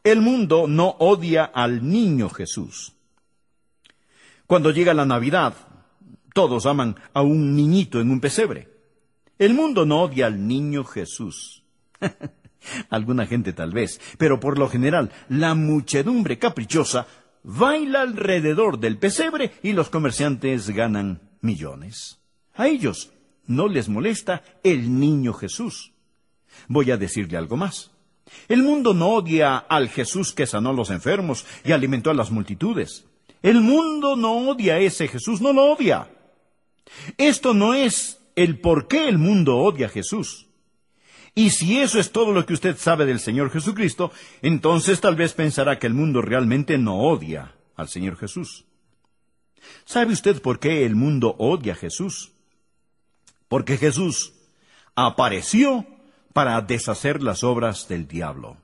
El 0.03 0.21
mundo 0.21 0.67
no 0.67 0.97
odia 0.99 1.45
al 1.45 1.89
niño 1.89 2.29
Jesús. 2.29 2.95
Cuando 4.47 4.71
llega 4.71 4.95
la 4.95 5.05
Navidad, 5.05 5.55
todos 6.33 6.67
aman 6.67 6.97
a 7.13 7.23
un 7.23 7.57
niñito 7.57 8.01
en 8.01 8.11
un 8.11 8.21
pesebre. 8.21 8.69
El 9.39 9.55
mundo 9.55 9.85
no 9.85 10.03
odia 10.03 10.27
al 10.27 10.47
niño 10.47 10.85
Jesús. 10.85 11.65
Alguna 12.91 13.27
gente 13.27 13.53
tal 13.53 13.73
vez, 13.73 14.01
pero 14.19 14.41
por 14.41 14.59
lo 14.59 14.69
general 14.69 15.11
la 15.29 15.55
muchedumbre 15.55 16.39
caprichosa 16.39 17.07
baila 17.43 18.03
alrededor 18.03 18.79
del 18.79 18.99
pesebre 18.99 19.53
y 19.63 19.73
los 19.73 19.89
comerciantes 19.89 20.71
ganan 20.71 21.21
millones. 21.41 22.19
A 22.55 22.67
ellos 22.69 23.13
no 23.47 23.69
les 23.69 23.89
molesta 23.89 24.43
el 24.63 24.99
niño 24.99 25.33
Jesús. 25.33 25.93
Voy 26.69 26.91
a 26.91 26.97
decirle 26.97 27.37
algo 27.37 27.57
más. 27.57 27.93
El 28.49 28.63
mundo 28.63 28.95
no 28.95 29.09
odia 29.11 29.57
al 29.57 29.89
Jesús 29.89 30.33
que 30.33 30.47
sanó 30.47 30.71
a 30.71 30.75
los 30.75 30.91
enfermos 30.91 31.47
y 31.65 31.73
alimentó 31.73 32.11
a 32.11 32.15
las 32.15 32.31
multitudes. 32.31 33.07
El 33.43 33.61
mundo 33.61 34.17
no 34.17 34.51
odia 34.51 34.75
a 34.75 34.79
ese 34.79 35.09
Jesús, 35.09 35.41
no 35.41 35.53
lo 35.53 35.73
odia. 35.73 36.11
Esto 37.19 37.55
no 37.55 37.75
es 37.75 38.21
el 38.35 38.59
por 38.61 38.89
qué 38.89 39.09
el 39.09 39.19
mundo 39.19 39.59
odia 39.59 39.87
a 39.87 39.91
Jesús. 39.91 40.47
Y 41.35 41.51
si 41.51 41.79
eso 41.79 42.01
es 42.01 42.13
todo 42.13 42.33
lo 42.33 42.47
que 42.47 42.55
usted 42.55 42.77
sabe 42.79 43.05
del 43.05 43.21
Señor 43.21 43.51
Jesucristo, 43.51 44.11
entonces 44.41 45.01
tal 45.01 45.17
vez 45.17 45.35
pensará 45.35 45.79
que 45.79 45.87
el 45.87 45.95
mundo 45.95 46.23
realmente 46.23 46.79
no 46.79 46.99
odia 47.01 47.55
al 47.77 47.89
Señor 47.89 48.17
Jesús. 48.17 48.65
¿Sabe 49.85 50.13
usted 50.13 50.41
por 50.41 50.59
qué 50.59 50.87
el 50.87 50.97
mundo 50.97 51.35
odia 51.39 51.75
a 51.75 51.77
Jesús? 51.77 52.33
porque 53.49 53.77
Jesús 53.77 54.33
apareció 54.95 55.87
para 56.33 56.61
deshacer 56.61 57.23
las 57.23 57.45
obras 57.45 57.89
del 57.89 58.07
diablo. 58.07 58.57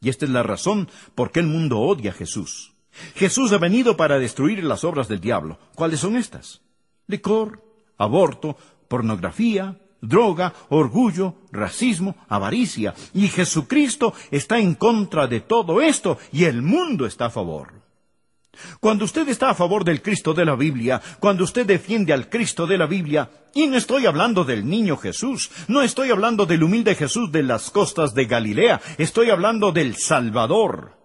Y 0.00 0.08
esta 0.08 0.24
es 0.24 0.30
la 0.30 0.42
razón 0.42 0.88
por 1.14 1.30
qué 1.30 1.40
el 1.40 1.46
mundo 1.46 1.80
odia 1.80 2.10
a 2.10 2.14
Jesús. 2.14 2.71
Jesús 3.14 3.52
ha 3.52 3.58
venido 3.58 3.96
para 3.96 4.18
destruir 4.18 4.62
las 4.64 4.84
obras 4.84 5.08
del 5.08 5.20
diablo. 5.20 5.58
¿Cuáles 5.74 6.00
son 6.00 6.16
estas? 6.16 6.60
Licor, 7.06 7.62
aborto, 7.98 8.56
pornografía, 8.88 9.78
droga, 10.00 10.52
orgullo, 10.68 11.36
racismo, 11.50 12.16
avaricia. 12.28 12.94
Y 13.14 13.28
Jesucristo 13.28 14.12
está 14.30 14.58
en 14.58 14.74
contra 14.74 15.26
de 15.26 15.40
todo 15.40 15.80
esto 15.80 16.18
y 16.32 16.44
el 16.44 16.60
mundo 16.62 17.06
está 17.06 17.26
a 17.26 17.30
favor. 17.30 17.82
Cuando 18.80 19.06
usted 19.06 19.26
está 19.28 19.48
a 19.48 19.54
favor 19.54 19.82
del 19.82 20.02
Cristo 20.02 20.34
de 20.34 20.44
la 20.44 20.54
Biblia, 20.54 21.00
cuando 21.20 21.44
usted 21.44 21.64
defiende 21.64 22.12
al 22.12 22.28
Cristo 22.28 22.66
de 22.66 22.76
la 22.76 22.86
Biblia, 22.86 23.30
y 23.54 23.66
no 23.66 23.78
estoy 23.78 24.04
hablando 24.04 24.44
del 24.44 24.68
niño 24.68 24.98
Jesús, 24.98 25.50
no 25.68 25.80
estoy 25.80 26.10
hablando 26.10 26.44
del 26.44 26.62
humilde 26.62 26.94
Jesús 26.94 27.32
de 27.32 27.42
las 27.42 27.70
costas 27.70 28.12
de 28.14 28.26
Galilea, 28.26 28.80
estoy 28.98 29.30
hablando 29.30 29.72
del 29.72 29.96
Salvador. 29.96 31.01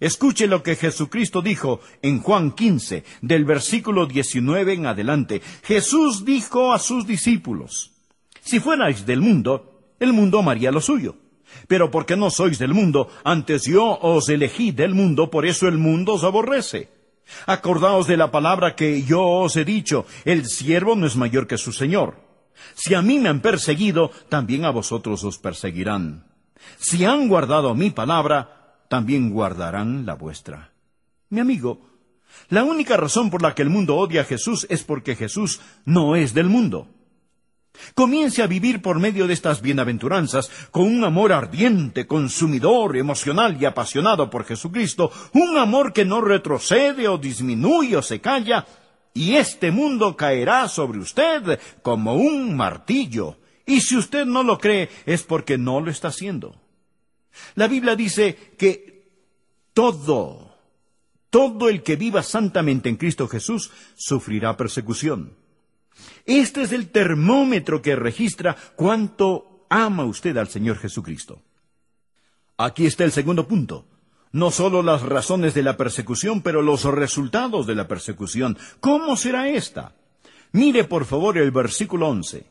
Escuche 0.00 0.46
lo 0.46 0.62
que 0.62 0.76
Jesucristo 0.76 1.42
dijo 1.42 1.80
en 2.02 2.20
Juan 2.20 2.52
15, 2.52 3.04
del 3.22 3.44
versículo 3.44 4.06
19 4.06 4.74
en 4.74 4.86
adelante. 4.86 5.42
Jesús 5.64 6.24
dijo 6.24 6.72
a 6.72 6.78
sus 6.78 7.06
discípulos, 7.06 7.92
Si 8.42 8.60
fuerais 8.60 9.06
del 9.06 9.20
mundo, 9.20 9.94
el 9.98 10.12
mundo 10.12 10.38
amaría 10.38 10.70
lo 10.70 10.80
suyo 10.80 11.16
pero 11.66 11.90
porque 11.90 12.16
no 12.16 12.30
sois 12.30 12.58
del 12.58 12.74
mundo, 12.74 13.08
antes 13.24 13.64
yo 13.64 13.98
os 14.00 14.28
elegí 14.28 14.70
del 14.70 14.94
mundo, 14.94 15.30
por 15.30 15.46
eso 15.46 15.68
el 15.68 15.78
mundo 15.78 16.14
os 16.14 16.24
aborrece. 16.24 16.90
Acordaos 17.46 18.06
de 18.06 18.16
la 18.16 18.30
palabra 18.30 18.74
que 18.74 19.02
yo 19.02 19.22
os 19.22 19.56
he 19.56 19.64
dicho, 19.64 20.06
el 20.24 20.46
siervo 20.46 20.96
no 20.96 21.06
es 21.06 21.16
mayor 21.16 21.46
que 21.46 21.58
su 21.58 21.72
Señor. 21.72 22.16
Si 22.74 22.94
a 22.94 23.02
mí 23.02 23.18
me 23.18 23.28
han 23.28 23.40
perseguido, 23.40 24.10
también 24.28 24.64
a 24.64 24.70
vosotros 24.70 25.22
os 25.24 25.38
perseguirán. 25.38 26.26
Si 26.78 27.04
han 27.04 27.28
guardado 27.28 27.74
mi 27.74 27.90
palabra, 27.90 28.57
también 28.88 29.30
guardarán 29.30 30.06
la 30.06 30.14
vuestra. 30.14 30.72
Mi 31.30 31.40
amigo, 31.40 31.80
la 32.48 32.64
única 32.64 32.96
razón 32.96 33.30
por 33.30 33.42
la 33.42 33.54
que 33.54 33.62
el 33.62 33.70
mundo 33.70 33.96
odia 33.96 34.22
a 34.22 34.24
Jesús 34.24 34.66
es 34.70 34.82
porque 34.82 35.16
Jesús 35.16 35.60
no 35.84 36.16
es 36.16 36.34
del 36.34 36.46
mundo. 36.46 36.88
Comience 37.94 38.42
a 38.42 38.46
vivir 38.46 38.82
por 38.82 38.98
medio 38.98 39.26
de 39.26 39.34
estas 39.34 39.60
bienaventuranzas 39.60 40.50
con 40.70 40.84
un 40.84 41.04
amor 41.04 41.32
ardiente, 41.32 42.06
consumidor, 42.06 42.96
emocional 42.96 43.56
y 43.60 43.66
apasionado 43.66 44.30
por 44.30 44.44
Jesucristo, 44.44 45.12
un 45.32 45.56
amor 45.58 45.92
que 45.92 46.04
no 46.04 46.20
retrocede 46.20 47.06
o 47.06 47.18
disminuye 47.18 47.96
o 47.96 48.02
se 48.02 48.20
calla, 48.20 48.66
y 49.14 49.34
este 49.34 49.70
mundo 49.70 50.16
caerá 50.16 50.68
sobre 50.68 50.98
usted 50.98 51.60
como 51.82 52.14
un 52.14 52.56
martillo. 52.56 53.38
Y 53.66 53.80
si 53.80 53.96
usted 53.96 54.24
no 54.24 54.42
lo 54.42 54.58
cree 54.58 54.88
es 55.06 55.22
porque 55.22 55.58
no 55.58 55.80
lo 55.80 55.90
está 55.90 56.08
haciendo. 56.08 56.56
La 57.54 57.68
Biblia 57.68 57.96
dice 57.96 58.54
que 58.56 59.08
todo, 59.72 60.56
todo 61.30 61.68
el 61.68 61.82
que 61.82 61.96
viva 61.96 62.22
santamente 62.22 62.88
en 62.88 62.96
Cristo 62.96 63.28
Jesús 63.28 63.70
sufrirá 63.94 64.56
persecución. 64.56 65.36
Este 66.24 66.62
es 66.62 66.72
el 66.72 66.90
termómetro 66.90 67.82
que 67.82 67.96
registra 67.96 68.56
cuánto 68.76 69.66
ama 69.68 70.04
usted 70.04 70.36
al 70.36 70.48
Señor 70.48 70.78
Jesucristo. 70.78 71.42
Aquí 72.56 72.86
está 72.86 73.04
el 73.04 73.12
segundo 73.12 73.46
punto. 73.46 73.86
No 74.30 74.50
solo 74.50 74.82
las 74.82 75.02
razones 75.02 75.54
de 75.54 75.62
la 75.62 75.76
persecución, 75.76 76.42
pero 76.42 76.60
los 76.60 76.84
resultados 76.84 77.66
de 77.66 77.74
la 77.74 77.88
persecución. 77.88 78.58
¿Cómo 78.80 79.16
será 79.16 79.48
esta? 79.48 79.94
Mire 80.52 80.84
por 80.84 81.04
favor 81.04 81.38
el 81.38 81.50
versículo 81.50 82.08
once. 82.08 82.46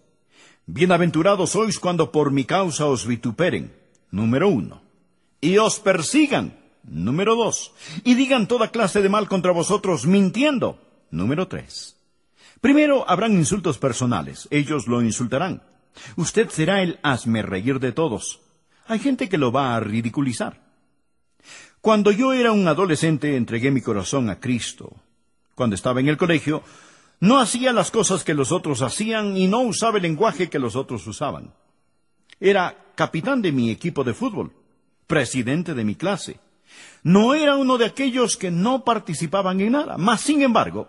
Bienaventurados 0.66 1.52
sois 1.52 1.80
cuando 1.80 2.12
por 2.12 2.32
mi 2.32 2.46
causa 2.46 2.86
os 2.88 3.06
vituperen. 3.06 3.72
Número 4.12 4.50
uno. 4.50 4.82
Y 5.42 5.58
os 5.58 5.80
persigan. 5.80 6.58
Número 6.84 7.36
dos. 7.36 7.74
Y 8.04 8.16
digan 8.16 8.48
toda 8.48 8.72
clase 8.72 9.02
de 9.02 9.10
mal 9.10 9.28
contra 9.28 9.52
vosotros 9.52 10.06
mintiendo. 10.06 10.80
Número 11.12 11.48
tres. 11.48 11.98
Primero 12.62 13.08
habrán 13.08 13.34
insultos 13.34 13.78
personales, 13.78 14.48
ellos 14.50 14.88
lo 14.88 15.02
insultarán. 15.02 15.62
Usted 16.16 16.50
será 16.50 16.82
el 16.82 17.00
hazme 17.04 17.42
reír 17.42 17.80
de 17.80 17.92
todos. 17.92 18.40
Hay 18.88 19.00
gente 19.00 19.30
que 19.30 19.38
lo 19.38 19.52
va 19.52 19.76
a 19.76 19.80
ridiculizar. 19.80 20.62
Cuando 21.82 22.12
yo 22.12 22.34
era 22.34 22.52
un 22.52 22.68
adolescente 22.68 23.36
entregué 23.36 23.70
mi 23.70 23.82
corazón 23.82 24.30
a 24.30 24.40
Cristo. 24.40 24.96
Cuando 25.56 25.76
estaba 25.76 26.00
en 26.00 26.08
el 26.08 26.18
colegio, 26.18 26.64
no 27.20 27.40
hacía 27.40 27.74
las 27.74 27.92
cosas 27.92 28.24
que 28.24 28.34
los 28.34 28.52
otros 28.52 28.82
hacían 28.82 29.38
y 29.38 29.48
no 29.48 29.62
usaba 29.62 29.98
el 29.98 30.04
lenguaje 30.04 30.50
que 30.50 30.60
los 30.60 30.76
otros 30.76 31.06
usaban. 31.08 31.54
Era 32.40 32.94
capitán 32.96 33.42
de 33.42 33.52
mi 33.52 33.72
equipo 33.72 34.04
de 34.04 34.14
fútbol, 34.14 34.52
presidente 35.08 35.74
de 35.74 35.84
mi 35.84 35.96
clase. 35.96 36.40
No 37.04 37.34
era 37.34 37.56
uno 37.56 37.78
de 37.78 37.86
aquellos 37.86 38.38
que 38.38 38.52
no 38.52 38.84
participaban 38.84 39.62
en 39.62 39.72
nada, 39.74 39.98
mas 39.98 40.22
sin 40.22 40.42
embargo, 40.42 40.88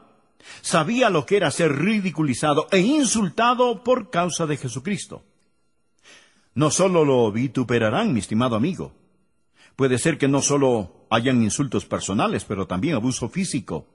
Sabía 0.60 1.10
lo 1.10 1.26
que 1.26 1.36
era 1.36 1.50
ser 1.50 1.76
ridiculizado 1.76 2.68
e 2.70 2.78
insultado 2.78 3.82
por 3.82 4.10
causa 4.10 4.46
de 4.46 4.56
Jesucristo. 4.56 5.22
No 6.54 6.70
solo 6.70 7.04
lo 7.04 7.30
vituperarán, 7.30 8.12
mi 8.12 8.20
estimado 8.20 8.56
amigo. 8.56 8.92
Puede 9.76 9.98
ser 9.98 10.18
que 10.18 10.28
no 10.28 10.42
solo 10.42 11.06
hayan 11.10 11.42
insultos 11.42 11.84
personales, 11.84 12.44
pero 12.44 12.66
también 12.66 12.94
abuso 12.94 13.28
físico. 13.28 13.86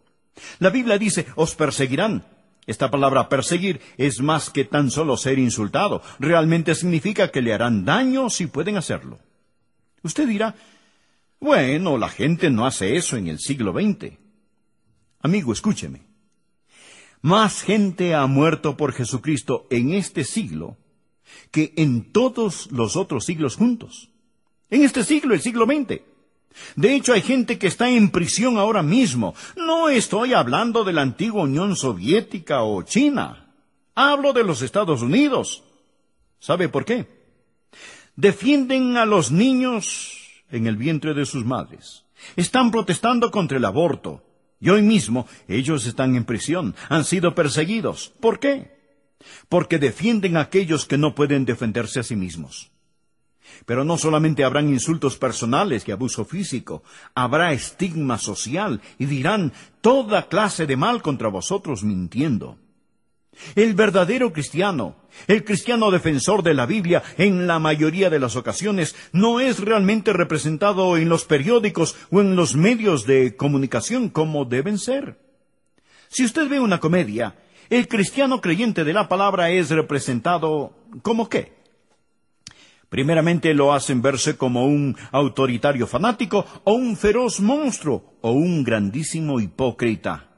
La 0.60 0.69
Biblia 0.69 0.98
dice, 0.98 1.27
os 1.36 1.55
perseguirán. 1.55 2.25
Esta 2.65 2.89
palabra 2.89 3.29
perseguir 3.29 3.82
es 3.98 4.22
más 4.22 4.50
que 4.50 4.63
tan 4.63 4.89
solo 4.89 5.17
ser 5.17 5.39
insultado. 5.39 6.01
Realmente 6.20 6.75
significa 6.75 7.29
que 7.29 7.41
le 7.41 7.53
harán 7.53 7.86
daño 7.86 8.29
si 8.29 8.48
pueden 8.48 8.77
hacerlo. 8.77 9.20
Usted 10.01 10.27
dirá, 10.27 10.55
bueno, 11.39 11.98
la 11.98 12.10
gente 12.10 12.50
no 12.50 12.65
hace 12.65 12.96
eso 12.96 13.17
en 13.17 13.27
el 13.27 13.39
siglo 13.39 13.74
XX. 13.74 14.17
Amigo, 15.22 15.51
escúcheme. 15.51 16.01
Más 17.22 17.62
gente 17.62 18.15
ha 18.15 18.25
muerto 18.27 18.75
por 18.77 18.93
Jesucristo 18.93 19.67
en 19.70 19.93
este 19.93 20.24
siglo 20.24 20.77
que 21.51 21.74
en 21.77 22.12
todos 22.12 22.72
los 22.72 22.96
otros 22.96 23.25
siglos 23.25 23.55
juntos. 23.55 24.10
En 24.70 24.84
este 24.84 25.03
siglo, 25.03 25.34
el 25.34 25.41
siglo 25.41 25.65
XX. 25.65 26.01
De 26.75 26.95
hecho, 26.95 27.13
hay 27.13 27.22
gente 27.22 27.57
que 27.57 27.67
está 27.67 27.89
en 27.89 28.10
prisión 28.10 28.57
ahora 28.57 28.83
mismo. 28.83 29.36
No 29.55 29.89
estoy 29.89 30.33
hablando 30.33 30.83
de 30.83 30.93
la 30.93 31.01
antigua 31.01 31.43
Unión 31.43 31.75
Soviética 31.75 32.63
o 32.63 32.81
China. 32.83 33.53
Hablo 33.95 34.33
de 34.33 34.43
los 34.43 34.62
Estados 34.62 35.01
Unidos. 35.01 35.63
¿Sabe 36.39 36.69
por 36.69 36.86
qué? 36.86 37.07
Defienden 38.15 38.98
a 38.98 39.05
los 39.05 39.31
niños 39.31 40.43
en 40.51 40.67
el 40.67 40.77
vientre 40.77 41.13
de 41.13 41.25
sus 41.25 41.45
madres. 41.45 42.05
Están 42.36 42.72
protestando 42.72 43.31
contra 43.31 43.57
el 43.57 43.65
aborto. 43.65 44.24
Y 44.60 44.69
hoy 44.69 44.81
mismo 44.81 45.27
ellos 45.48 45.86
están 45.86 46.15
en 46.15 46.24
prisión, 46.24 46.74
han 46.88 47.03
sido 47.03 47.36
perseguidos. 47.36 48.13
¿Por 48.22 48.39
qué? 48.39 48.72
Porque 49.50 49.77
defienden 49.77 50.38
a 50.38 50.41
aquellos 50.41 50.86
que 50.86 50.98
no 50.98 51.15
pueden 51.15 51.43
defenderse 51.43 52.00
a 52.00 52.03
sí 52.03 52.15
mismos. 52.15 52.72
Pero 53.65 53.83
no 53.83 53.97
solamente 53.97 54.43
habrán 54.43 54.69
insultos 54.69 55.17
personales 55.17 55.88
y 55.88 55.91
abuso 55.91 56.25
físico, 56.25 56.83
habrá 57.15 57.53
estigma 57.53 58.17
social 58.17 58.81
y 58.97 59.05
dirán 59.05 59.53
toda 59.81 60.27
clase 60.27 60.65
de 60.65 60.77
mal 60.77 61.01
contra 61.01 61.29
vosotros 61.29 61.83
mintiendo. 61.83 62.57
El 63.55 63.73
verdadero 63.73 64.31
cristiano, 64.31 64.95
el 65.27 65.43
cristiano 65.43 65.91
defensor 65.91 66.43
de 66.43 66.53
la 66.53 66.65
Biblia, 66.65 67.03
en 67.17 67.47
la 67.47 67.59
mayoría 67.59 68.09
de 68.09 68.19
las 68.19 68.35
ocasiones, 68.35 68.95
no 69.12 69.39
es 69.39 69.59
realmente 69.59 70.13
representado 70.13 70.97
en 70.97 71.09
los 71.09 71.25
periódicos 71.25 71.95
o 72.12 72.21
en 72.21 72.35
los 72.35 72.55
medios 72.55 73.05
de 73.05 73.35
comunicación 73.35 74.09
como 74.09 74.45
deben 74.45 74.77
ser. 74.77 75.19
Si 76.09 76.23
usted 76.23 76.47
ve 76.47 76.59
una 76.59 76.79
comedia, 76.79 77.35
el 77.69 77.88
cristiano 77.88 78.39
creyente 78.39 78.83
de 78.83 78.93
la 78.93 79.07
palabra 79.07 79.50
es 79.50 79.69
representado 79.71 80.75
como 81.01 81.27
qué? 81.27 81.62
Primeramente 82.93 83.55
lo 83.55 83.73
hacen 83.73 84.03
verse 84.03 84.38
como 84.38 84.67
un 84.67 84.95
autoritario 85.12 85.88
fanático 85.88 86.45
o 86.63 86.73
un 86.73 86.95
feroz 86.95 87.39
monstruo 87.39 88.19
o 88.21 88.33
un 88.33 88.63
grandísimo 88.63 89.39
hipócrita. 89.39 90.29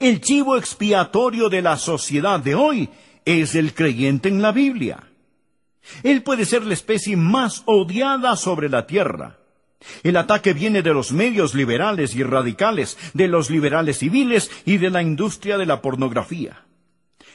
El 0.00 0.20
chivo 0.20 0.56
expiatorio 0.56 1.48
de 1.48 1.62
la 1.62 1.76
sociedad 1.76 2.40
de 2.40 2.56
hoy 2.56 2.88
es 3.24 3.54
el 3.54 3.72
creyente 3.72 4.28
en 4.28 4.42
la 4.42 4.50
Biblia. 4.50 5.12
Él 6.02 6.24
puede 6.24 6.44
ser 6.44 6.66
la 6.66 6.74
especie 6.74 7.16
más 7.16 7.62
odiada 7.66 8.34
sobre 8.34 8.68
la 8.68 8.88
tierra. 8.88 9.38
El 10.02 10.16
ataque 10.16 10.54
viene 10.54 10.82
de 10.82 10.92
los 10.92 11.12
medios 11.12 11.54
liberales 11.54 12.16
y 12.16 12.24
radicales, 12.24 12.98
de 13.14 13.28
los 13.28 13.48
liberales 13.48 13.98
civiles 13.98 14.50
y 14.64 14.78
de 14.78 14.90
la 14.90 15.02
industria 15.02 15.56
de 15.56 15.66
la 15.66 15.80
pornografía. 15.80 16.64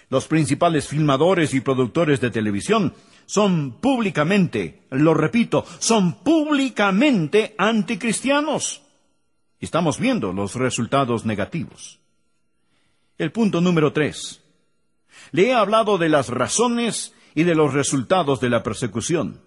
Los 0.09 0.27
principales 0.27 0.89
filmadores 0.89 1.53
y 1.53 1.61
productores 1.61 2.19
de 2.19 2.31
televisión 2.31 2.93
son 3.25 3.79
públicamente, 3.79 4.83
lo 4.91 5.13
repito, 5.13 5.65
son 5.79 6.23
públicamente 6.23 7.55
anticristianos. 7.57 8.81
Estamos 9.59 9.99
viendo 9.99 10.33
los 10.33 10.55
resultados 10.55 11.25
negativos. 11.25 11.99
El 13.17 13.31
punto 13.31 13.61
número 13.61 13.93
tres. 13.93 14.41
Le 15.31 15.47
he 15.47 15.53
hablado 15.53 15.97
de 15.97 16.09
las 16.09 16.29
razones 16.29 17.13
y 17.33 17.43
de 17.43 17.55
los 17.55 17.73
resultados 17.73 18.39
de 18.39 18.49
la 18.49 18.63
persecución. 18.63 19.41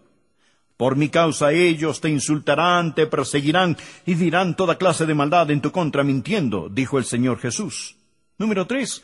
Por 0.76 0.96
mi 0.96 1.08
causa 1.08 1.52
ellos 1.52 2.00
te 2.00 2.08
insultarán, 2.08 2.94
te 2.94 3.06
perseguirán 3.06 3.76
y 4.06 4.14
dirán 4.14 4.54
toda 4.56 4.78
clase 4.78 5.06
de 5.06 5.14
maldad 5.14 5.50
en 5.50 5.60
tu 5.60 5.72
contra 5.72 6.04
mintiendo, 6.04 6.68
dijo 6.68 6.98
el 6.98 7.04
Señor 7.04 7.38
Jesús. 7.38 7.96
Número 8.38 8.66
tres. 8.66 9.02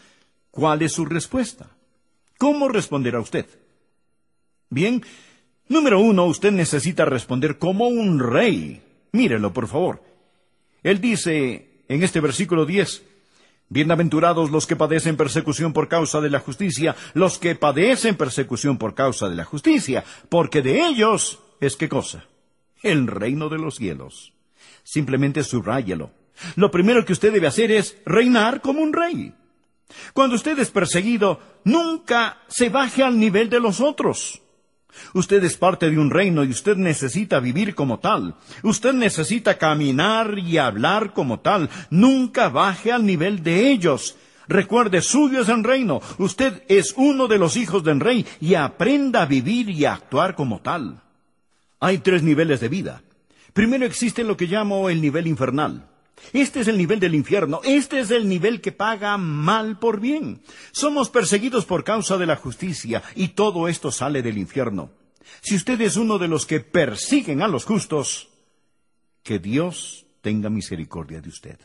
¿Cuál 0.51 0.83
es 0.83 0.93
su 0.93 1.05
respuesta? 1.05 1.69
¿Cómo 2.39 2.69
responderá 2.69 3.19
usted? 3.19 3.47
Bien, 4.75 5.05
número 5.69 6.01
uno, 6.01 6.25
usted 6.25 6.51
necesita 6.51 7.05
responder 7.05 7.59
como 7.59 7.87
un 7.87 8.19
rey. 8.19 8.83
Mírelo, 9.13 9.53
por 9.53 9.69
favor. 9.69 10.03
Él 10.83 11.01
dice 11.01 11.85
en 11.87 12.03
este 12.03 12.21
versículo 12.21 12.67
10, 12.67 13.05
Bienaventurados 13.69 14.51
los 14.51 14.67
que 14.67 14.75
padecen 14.75 15.17
persecución 15.17 15.73
por 15.73 15.87
causa 15.87 16.21
de 16.21 16.29
la 16.29 16.41
justicia, 16.41 16.97
los 17.15 17.39
que 17.39 17.55
padecen 17.55 18.17
persecución 18.17 18.77
por 18.77 18.97
causa 18.97 19.29
de 19.29 19.37
la 19.37 19.45
justicia, 19.45 20.03
porque 20.29 20.61
de 20.61 20.85
ellos 20.85 21.39
es 21.61 21.77
qué 21.77 21.89
cosa? 21.89 22.25
El 22.83 23.07
reino 23.07 23.49
de 23.49 23.59
los 23.59 23.77
cielos. 23.77 24.33
Simplemente 24.83 25.45
subráyelo. 25.45 26.11
Lo 26.57 26.73
primero 26.73 27.05
que 27.05 27.13
usted 27.13 27.33
debe 27.33 27.47
hacer 27.47 27.71
es 27.71 27.97
reinar 28.05 28.61
como 28.61 28.83
un 28.83 28.93
rey. 28.93 29.33
Cuando 30.15 30.35
usted 30.35 30.59
es 30.59 30.73
perseguido, 30.73 31.39
nunca 31.63 32.39
se 32.49 32.71
baje 32.71 33.05
al 33.05 33.21
nivel 33.21 33.49
de 33.49 33.61
los 33.61 33.81
otros. 33.81 34.41
Usted 35.13 35.43
es 35.45 35.57
parte 35.57 35.91
de 35.91 35.99
un 35.99 36.11
reino 36.11 36.45
y 36.45 36.51
usted 36.51 36.77
necesita 36.77 37.41
vivir 37.41 37.75
como 37.75 37.99
tal. 37.99 38.35
Usted 38.63 38.93
necesita 38.93 39.59
caminar 39.59 40.39
y 40.39 40.59
hablar 40.59 41.13
como 41.13 41.41
tal. 41.41 41.71
Nunca 41.91 42.49
baje 42.49 42.93
al 42.93 43.07
nivel 43.07 43.43
de 43.43 43.71
ellos. 43.71 44.17
Recuerde, 44.49 45.01
suyo 45.01 45.43
es 45.43 45.49
el 45.49 45.65
reino. 45.65 46.01
Usted 46.19 46.63
es 46.69 46.95
uno 46.97 47.29
de 47.29 47.39
los 47.39 47.57
hijos 47.57 47.83
del 47.85 48.01
rey 48.01 48.27
y 48.41 48.55
aprenda 48.55 49.23
a 49.23 49.27
vivir 49.27 49.71
y 49.71 49.85
a 49.85 49.95
actuar 49.95 50.35
como 50.35 50.61
tal. 50.61 51.01
Hay 51.81 51.99
tres 51.99 52.23
niveles 52.23 52.61
de 52.61 52.69
vida. 52.69 53.03
Primero 53.53 53.87
existe 53.87 54.25
lo 54.25 54.37
que 54.37 54.47
llamo 54.47 54.89
el 54.91 55.01
nivel 55.01 55.27
infernal. 55.27 55.87
Este 56.33 56.61
es 56.61 56.69
el 56.69 56.79
nivel 56.79 57.01
del 57.01 57.15
infierno, 57.15 57.61
este 57.65 58.01
es 58.01 58.11
el 58.11 58.29
nivel 58.29 58.61
que 58.61 58.73
paga 58.73 59.17
mal 59.19 59.79
por 59.79 60.01
bien. 60.01 60.43
Somos 60.73 61.11
perseguidos 61.11 61.65
por 61.65 61.85
causa 61.85 62.19
de 62.19 62.27
la 62.27 62.37
justicia 62.37 63.03
y 63.15 63.29
todo 63.29 63.69
esto 63.69 63.91
sale 63.91 64.23
del 64.23 64.39
infierno. 64.39 64.91
Si 65.43 65.57
usted 65.57 65.81
es 65.81 65.97
uno 65.97 66.19
de 66.19 66.29
los 66.29 66.47
que 66.47 66.61
persiguen 66.61 67.43
a 67.43 67.49
los 67.49 67.65
justos, 67.65 68.29
que 69.23 69.39
Dios 69.39 70.07
tenga 70.21 70.51
misericordia 70.51 71.21
de 71.21 71.29
usted. 71.29 71.59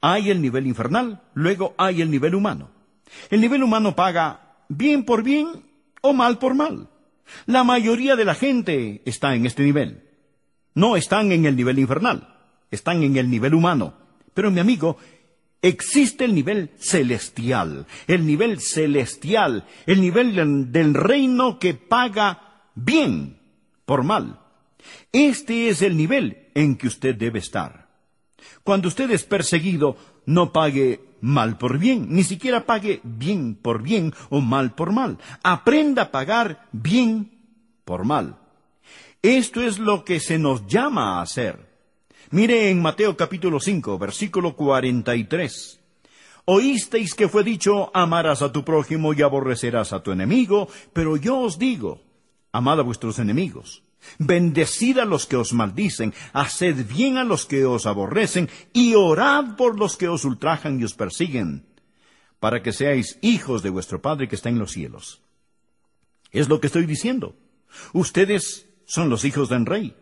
Hay 0.00 0.30
el 0.30 0.42
nivel 0.42 0.66
infernal, 0.66 1.22
luego 1.34 1.74
hay 1.78 2.02
el 2.02 2.10
nivel 2.10 2.34
humano. 2.34 2.70
El 3.30 3.40
nivel 3.40 3.62
humano 3.62 3.94
paga 3.94 4.56
bien 4.68 5.04
por 5.04 5.22
bien 5.22 5.64
o 6.00 6.12
mal 6.12 6.38
por 6.38 6.54
mal. 6.54 6.88
La 7.46 7.64
mayoría 7.64 8.16
de 8.16 8.24
la 8.24 8.34
gente 8.34 9.02
está 9.04 9.34
en 9.34 9.46
este 9.46 9.62
nivel. 9.62 10.08
No 10.74 10.96
están 10.96 11.32
en 11.32 11.46
el 11.46 11.56
nivel 11.56 11.78
infernal 11.78 12.31
están 12.72 13.04
en 13.04 13.16
el 13.16 13.30
nivel 13.30 13.54
humano. 13.54 13.94
Pero 14.34 14.50
mi 14.50 14.58
amigo, 14.58 14.96
existe 15.60 16.24
el 16.24 16.34
nivel 16.34 16.70
celestial, 16.78 17.86
el 18.08 18.26
nivel 18.26 18.60
celestial, 18.60 19.64
el 19.86 20.00
nivel 20.00 20.72
del 20.72 20.94
reino 20.94 21.60
que 21.60 21.74
paga 21.74 22.64
bien 22.74 23.38
por 23.84 24.02
mal. 24.02 24.40
Este 25.12 25.68
es 25.68 25.82
el 25.82 25.96
nivel 25.96 26.48
en 26.54 26.76
que 26.76 26.88
usted 26.88 27.14
debe 27.14 27.38
estar. 27.38 27.88
Cuando 28.64 28.88
usted 28.88 29.10
es 29.10 29.24
perseguido, 29.24 29.96
no 30.26 30.52
pague 30.52 31.00
mal 31.20 31.56
por 31.58 31.78
bien, 31.78 32.06
ni 32.10 32.24
siquiera 32.24 32.66
pague 32.66 33.00
bien 33.04 33.54
por 33.54 33.82
bien 33.82 34.12
o 34.30 34.40
mal 34.40 34.74
por 34.74 34.92
mal. 34.92 35.18
Aprenda 35.42 36.02
a 36.02 36.10
pagar 36.10 36.68
bien 36.72 37.30
por 37.84 38.04
mal. 38.04 38.38
Esto 39.22 39.62
es 39.62 39.78
lo 39.78 40.04
que 40.04 40.18
se 40.18 40.38
nos 40.38 40.66
llama 40.66 41.18
a 41.18 41.22
hacer. 41.22 41.71
Mire 42.32 42.70
en 42.70 42.80
Mateo 42.80 43.14
capítulo 43.14 43.60
5, 43.60 43.98
versículo 43.98 44.56
43. 44.56 45.80
Oísteis 46.46 47.12
que 47.12 47.28
fue 47.28 47.44
dicho, 47.44 47.94
amarás 47.94 48.40
a 48.40 48.50
tu 48.50 48.64
prójimo 48.64 49.12
y 49.12 49.20
aborrecerás 49.20 49.92
a 49.92 50.02
tu 50.02 50.12
enemigo, 50.12 50.66
pero 50.94 51.18
yo 51.18 51.40
os 51.40 51.58
digo, 51.58 52.00
amad 52.50 52.80
a 52.80 52.84
vuestros 52.84 53.18
enemigos, 53.18 53.82
bendecid 54.18 54.98
a 54.98 55.04
los 55.04 55.26
que 55.26 55.36
os 55.36 55.52
maldicen, 55.52 56.14
haced 56.32 56.86
bien 56.86 57.18
a 57.18 57.24
los 57.24 57.44
que 57.44 57.66
os 57.66 57.84
aborrecen, 57.84 58.48
y 58.72 58.94
orad 58.94 59.54
por 59.56 59.78
los 59.78 59.98
que 59.98 60.08
os 60.08 60.24
ultrajan 60.24 60.80
y 60.80 60.84
os 60.84 60.94
persiguen, 60.94 61.66
para 62.40 62.62
que 62.62 62.72
seáis 62.72 63.18
hijos 63.20 63.62
de 63.62 63.68
vuestro 63.68 64.00
Padre 64.00 64.26
que 64.26 64.36
está 64.36 64.48
en 64.48 64.58
los 64.58 64.72
cielos. 64.72 65.20
Es 66.30 66.48
lo 66.48 66.62
que 66.62 66.68
estoy 66.68 66.86
diciendo. 66.86 67.36
Ustedes 67.92 68.70
son 68.86 69.10
los 69.10 69.26
hijos 69.26 69.50
del 69.50 69.66
rey. 69.66 69.94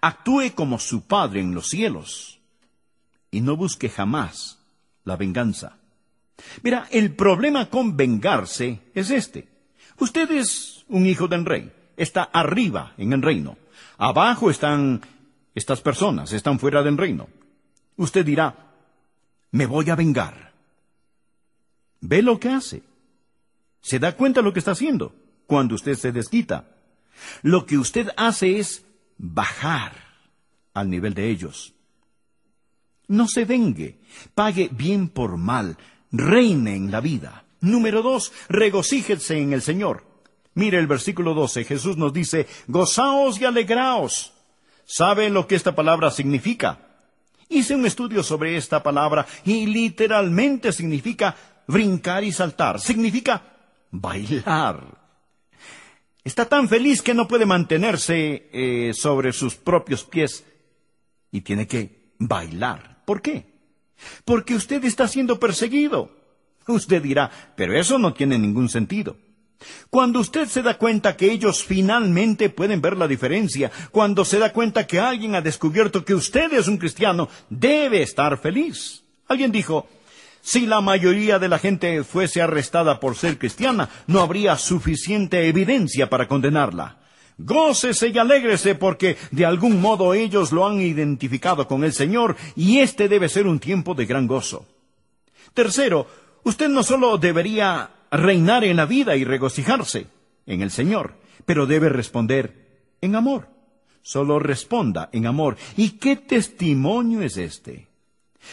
Actúe 0.00 0.52
como 0.54 0.78
su 0.78 1.06
Padre 1.06 1.40
en 1.40 1.54
los 1.54 1.68
cielos 1.68 2.40
y 3.30 3.40
no 3.40 3.56
busque 3.56 3.88
jamás 3.88 4.58
la 5.04 5.16
venganza. 5.16 5.78
Mira, 6.62 6.86
el 6.90 7.14
problema 7.14 7.68
con 7.68 7.96
vengarse 7.96 8.80
es 8.94 9.10
este. 9.10 9.48
Usted 9.98 10.30
es 10.30 10.84
un 10.88 11.06
hijo 11.06 11.28
del 11.28 11.44
rey, 11.44 11.72
está 11.96 12.22
arriba 12.22 12.94
en 12.96 13.12
el 13.12 13.22
reino. 13.22 13.56
Abajo 13.98 14.50
están 14.50 15.00
estas 15.54 15.80
personas, 15.80 16.32
están 16.32 16.58
fuera 16.58 16.82
del 16.82 16.98
reino. 16.98 17.28
Usted 17.96 18.24
dirá, 18.24 18.72
me 19.50 19.66
voy 19.66 19.90
a 19.90 19.96
vengar. 19.96 20.52
ve 22.00 22.22
lo 22.22 22.40
que 22.40 22.48
hace. 22.48 22.82
Se 23.80 23.98
da 23.98 24.16
cuenta 24.16 24.40
de 24.40 24.44
lo 24.44 24.52
que 24.52 24.58
está 24.58 24.72
haciendo 24.72 25.14
cuando 25.46 25.74
usted 25.74 25.94
se 25.94 26.12
desquita. 26.12 26.64
Lo 27.42 27.66
que 27.66 27.78
usted 27.78 28.08
hace 28.16 28.58
es 28.58 28.84
bajar 29.22 29.92
al 30.74 30.90
nivel 30.90 31.14
de 31.14 31.30
ellos. 31.30 31.72
No 33.08 33.26
se 33.28 33.44
vengue, 33.44 34.00
pague 34.34 34.68
bien 34.70 35.08
por 35.08 35.38
mal, 35.38 35.78
reine 36.10 36.74
en 36.74 36.90
la 36.90 37.00
vida. 37.00 37.44
Número 37.60 38.02
dos, 38.02 38.32
regocíjese 38.48 39.38
en 39.38 39.52
el 39.52 39.62
Señor. 39.62 40.04
Mire 40.54 40.78
el 40.78 40.86
versículo 40.86 41.32
12, 41.32 41.64
Jesús 41.64 41.96
nos 41.96 42.12
dice, 42.12 42.46
gozaos 42.66 43.40
y 43.40 43.44
alegraos. 43.44 44.34
¿Sabe 44.84 45.30
lo 45.30 45.46
que 45.46 45.54
esta 45.54 45.74
palabra 45.74 46.10
significa? 46.10 46.80
Hice 47.48 47.74
un 47.74 47.86
estudio 47.86 48.22
sobre 48.22 48.56
esta 48.56 48.82
palabra 48.82 49.26
y 49.44 49.66
literalmente 49.66 50.72
significa 50.72 51.34
brincar 51.66 52.24
y 52.24 52.32
saltar, 52.32 52.80
significa 52.80 53.42
bailar. 53.90 55.01
Está 56.24 56.46
tan 56.46 56.68
feliz 56.68 57.02
que 57.02 57.14
no 57.14 57.26
puede 57.26 57.46
mantenerse 57.46 58.48
eh, 58.52 58.92
sobre 58.94 59.32
sus 59.32 59.56
propios 59.56 60.04
pies 60.04 60.44
y 61.32 61.40
tiene 61.40 61.66
que 61.66 62.14
bailar. 62.18 63.02
¿Por 63.04 63.20
qué? 63.20 63.46
Porque 64.24 64.54
usted 64.54 64.84
está 64.84 65.08
siendo 65.08 65.40
perseguido. 65.40 66.10
Usted 66.68 67.02
dirá, 67.02 67.30
pero 67.56 67.76
eso 67.76 67.98
no 67.98 68.14
tiene 68.14 68.38
ningún 68.38 68.68
sentido. 68.68 69.16
Cuando 69.90 70.20
usted 70.20 70.48
se 70.48 70.62
da 70.62 70.78
cuenta 70.78 71.16
que 71.16 71.30
ellos 71.30 71.64
finalmente 71.64 72.50
pueden 72.50 72.80
ver 72.80 72.96
la 72.96 73.08
diferencia, 73.08 73.70
cuando 73.90 74.24
se 74.24 74.38
da 74.38 74.52
cuenta 74.52 74.86
que 74.86 75.00
alguien 75.00 75.34
ha 75.34 75.40
descubierto 75.40 76.04
que 76.04 76.14
usted 76.14 76.52
es 76.52 76.68
un 76.68 76.78
cristiano, 76.78 77.28
debe 77.48 78.02
estar 78.02 78.38
feliz. 78.38 79.02
Alguien 79.28 79.52
dijo, 79.52 79.88
si 80.42 80.66
la 80.66 80.80
mayoría 80.80 81.38
de 81.38 81.48
la 81.48 81.58
gente 81.58 82.02
fuese 82.02 82.42
arrestada 82.42 82.98
por 82.98 83.16
ser 83.16 83.38
cristiana, 83.38 83.88
no 84.08 84.20
habría 84.20 84.56
suficiente 84.56 85.48
evidencia 85.48 86.10
para 86.10 86.26
condenarla. 86.26 86.98
Gócese 87.38 88.08
y 88.08 88.18
alégrese 88.18 88.74
porque 88.74 89.16
de 89.30 89.46
algún 89.46 89.80
modo 89.80 90.14
ellos 90.14 90.52
lo 90.52 90.66
han 90.66 90.80
identificado 90.80 91.66
con 91.66 91.84
el 91.84 91.92
Señor 91.92 92.36
y 92.56 92.80
este 92.80 93.08
debe 93.08 93.28
ser 93.28 93.46
un 93.46 93.60
tiempo 93.60 93.94
de 93.94 94.04
gran 94.04 94.26
gozo. 94.26 94.66
Tercero, 95.54 96.08
usted 96.42 96.68
no 96.68 96.82
solo 96.82 97.18
debería 97.18 97.90
reinar 98.10 98.64
en 98.64 98.76
la 98.76 98.86
vida 98.86 99.16
y 99.16 99.24
regocijarse 99.24 100.08
en 100.46 100.60
el 100.60 100.72
Señor, 100.72 101.14
pero 101.46 101.66
debe 101.66 101.88
responder 101.88 102.94
en 103.00 103.14
amor. 103.14 103.48
Solo 104.02 104.40
responda 104.40 105.08
en 105.12 105.26
amor. 105.26 105.56
¿Y 105.76 105.90
qué 105.90 106.16
testimonio 106.16 107.22
es 107.22 107.36
este? 107.36 107.91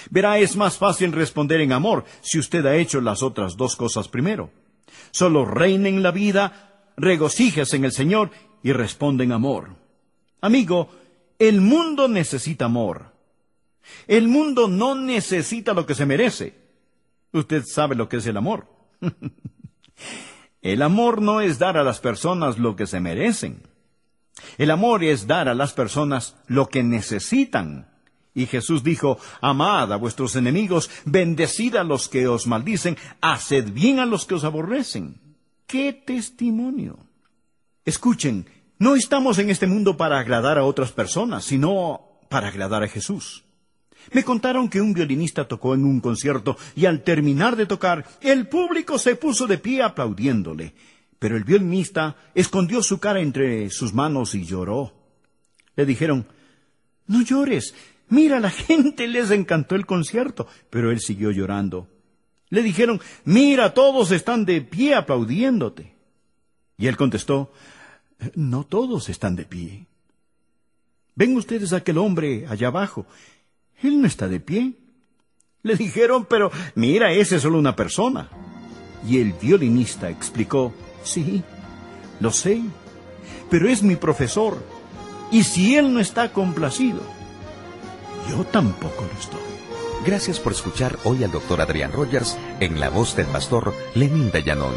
Verá, 0.09 0.37
es 0.39 0.55
más 0.55 0.77
fácil 0.77 1.11
responder 1.11 1.61
en 1.61 1.71
amor 1.71 2.05
si 2.21 2.39
usted 2.39 2.65
ha 2.65 2.75
hecho 2.75 3.01
las 3.01 3.23
otras 3.23 3.57
dos 3.57 3.75
cosas 3.75 4.07
primero. 4.07 4.51
Solo 5.11 5.45
reine 5.45 5.89
en 5.89 6.03
la 6.03 6.11
vida, 6.11 6.91
regocíjese 6.97 7.75
en 7.77 7.85
el 7.85 7.91
Señor 7.91 8.31
y 8.63 8.71
responde 8.71 9.23
en 9.23 9.31
amor. 9.31 9.75
Amigo, 10.41 10.89
el 11.37 11.61
mundo 11.61 12.07
necesita 12.07 12.65
amor. 12.65 13.13
El 14.07 14.27
mundo 14.27 14.67
no 14.67 14.95
necesita 14.95 15.73
lo 15.73 15.85
que 15.85 15.95
se 15.95 16.05
merece. 16.05 16.55
Usted 17.31 17.63
sabe 17.65 17.95
lo 17.95 18.09
que 18.09 18.17
es 18.17 18.27
el 18.27 18.37
amor. 18.37 18.67
el 20.61 20.81
amor 20.81 21.21
no 21.21 21.41
es 21.41 21.59
dar 21.59 21.77
a 21.77 21.83
las 21.83 21.99
personas 21.99 22.57
lo 22.57 22.75
que 22.75 22.87
se 22.87 22.99
merecen. 22.99 23.63
El 24.57 24.71
amor 24.71 25.03
es 25.03 25.27
dar 25.27 25.49
a 25.49 25.55
las 25.55 25.73
personas 25.73 26.35
lo 26.47 26.69
que 26.69 26.83
necesitan. 26.83 27.89
Y 28.33 28.45
Jesús 28.45 28.83
dijo, 28.83 29.17
Amad 29.41 29.91
a 29.91 29.97
vuestros 29.97 30.35
enemigos, 30.35 30.89
bendecid 31.05 31.75
a 31.75 31.83
los 31.83 32.07
que 32.07 32.27
os 32.27 32.47
maldicen, 32.47 32.97
haced 33.21 33.71
bien 33.71 33.99
a 33.99 34.05
los 34.05 34.25
que 34.25 34.35
os 34.35 34.43
aborrecen. 34.43 35.19
¡Qué 35.65 35.93
testimonio! 35.93 36.97
Escuchen, 37.85 38.45
no 38.77 38.95
estamos 38.95 39.39
en 39.39 39.49
este 39.49 39.67
mundo 39.67 39.97
para 39.97 40.19
agradar 40.19 40.57
a 40.57 40.63
otras 40.63 40.91
personas, 40.91 41.43
sino 41.43 42.01
para 42.29 42.47
agradar 42.47 42.83
a 42.83 42.87
Jesús. 42.87 43.43
Me 44.13 44.23
contaron 44.23 44.69
que 44.69 44.81
un 44.81 44.93
violinista 44.93 45.47
tocó 45.47 45.73
en 45.73 45.83
un 45.83 45.99
concierto 45.99 46.57
y 46.75 46.85
al 46.85 47.03
terminar 47.03 47.55
de 47.55 47.65
tocar, 47.65 48.05
el 48.21 48.47
público 48.47 48.97
se 48.97 49.15
puso 49.15 49.47
de 49.47 49.57
pie 49.57 49.83
aplaudiéndole. 49.83 50.73
Pero 51.19 51.35
el 51.35 51.43
violinista 51.43 52.15
escondió 52.33 52.81
su 52.81 52.99
cara 52.99 53.19
entre 53.19 53.69
sus 53.69 53.93
manos 53.93 54.35
y 54.35 54.45
lloró. 54.45 54.93
Le 55.75 55.85
dijeron, 55.85 56.25
No 57.07 57.21
llores, 57.21 57.75
Mira, 58.09 58.39
la 58.39 58.49
gente 58.67 59.07
les 59.07 59.31
encantó 59.31 59.75
el 59.75 59.85
concierto, 59.85 60.47
pero 60.69 60.91
él 60.91 60.99
siguió 60.99 61.31
llorando. 61.31 61.87
Le 62.49 62.63
dijeron, 62.63 62.99
mira, 63.25 63.73
todos 63.73 64.11
están 64.11 64.45
de 64.45 64.61
pie 64.61 64.95
aplaudiéndote. 64.95 65.93
Y 66.77 66.87
él 66.87 66.97
contestó, 66.97 67.51
no 68.35 68.63
todos 68.63 69.09
están 69.09 69.35
de 69.35 69.45
pie. 69.45 69.85
Ven 71.15 71.35
ustedes 71.37 71.73
a 71.73 71.77
aquel 71.77 71.97
hombre 71.97 72.45
allá 72.47 72.67
abajo. 72.67 73.05
Él 73.83 74.01
no 74.01 74.07
está 74.07 74.27
de 74.27 74.39
pie. 74.39 74.73
Le 75.61 75.75
dijeron, 75.75 76.25
pero 76.25 76.51
mira, 76.75 77.11
ese 77.11 77.35
es 77.35 77.41
solo 77.41 77.59
una 77.59 77.75
persona. 77.75 78.29
Y 79.07 79.19
el 79.19 79.33
violinista 79.33 80.09
explicó, 80.09 80.73
sí, 81.03 81.43
lo 82.19 82.31
sé, 82.31 82.61
pero 83.49 83.69
es 83.69 83.83
mi 83.83 83.95
profesor. 83.95 84.63
Y 85.31 85.43
si 85.43 85.75
él 85.75 85.93
no 85.93 85.99
está 85.99 86.31
complacido, 86.33 87.01
yo 88.27 88.43
tampoco 88.45 89.03
lo 89.03 89.19
estoy. 89.19 89.39
Gracias 90.05 90.39
por 90.39 90.53
escuchar 90.53 90.97
hoy 91.03 91.23
al 91.23 91.31
doctor 91.31 91.61
Adrián 91.61 91.91
Rogers 91.91 92.37
en 92.59 92.79
la 92.79 92.89
voz 92.89 93.15
del 93.15 93.27
pastor 93.27 93.73
Lenín 93.95 94.31
Dayanón. 94.31 94.73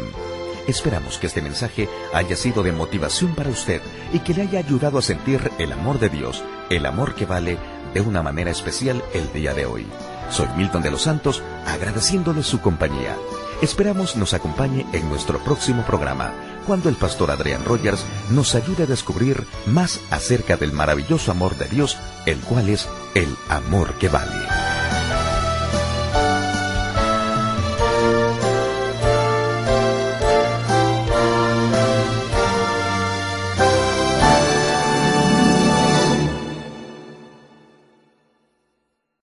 Esperamos 0.67 1.17
que 1.17 1.27
este 1.27 1.41
mensaje 1.41 1.89
haya 2.13 2.35
sido 2.35 2.63
de 2.63 2.71
motivación 2.71 3.35
para 3.35 3.49
usted 3.49 3.81
y 4.13 4.19
que 4.19 4.33
le 4.33 4.43
haya 4.43 4.59
ayudado 4.59 4.97
a 4.97 5.01
sentir 5.01 5.51
el 5.59 5.71
amor 5.71 5.99
de 5.99 6.09
Dios, 6.09 6.43
el 6.69 6.85
amor 6.85 7.15
que 7.15 7.25
vale 7.25 7.57
de 7.93 8.01
una 8.01 8.23
manera 8.23 8.51
especial 8.51 9.03
el 9.13 9.31
día 9.33 9.53
de 9.53 9.65
hoy. 9.65 9.85
Soy 10.29 10.47
Milton 10.57 10.81
de 10.81 10.91
los 10.91 11.03
Santos, 11.03 11.43
agradeciéndole 11.65 12.43
su 12.43 12.61
compañía. 12.61 13.17
Esperamos 13.61 14.15
nos 14.15 14.33
acompañe 14.33 14.85
en 14.93 15.07
nuestro 15.09 15.39
próximo 15.39 15.85
programa, 15.85 16.33
cuando 16.63 16.89
el 16.89 16.95
pastor 16.95 17.31
Adrián 17.31 17.63
Rogers 17.65 18.05
nos 18.29 18.55
ayude 18.55 18.83
a 18.83 18.87
descubrir 18.87 19.45
más 19.65 20.01
acerca 20.09 20.57
del 20.57 20.71
maravilloso 20.71 21.31
amor 21.31 21.57
de 21.57 21.65
Dios, 21.65 21.97
el 22.25 22.39
cual 22.39 22.69
es 22.69 22.87
el 23.15 23.35
amor 23.49 23.93
que 23.99 24.09
vale. 24.09 24.62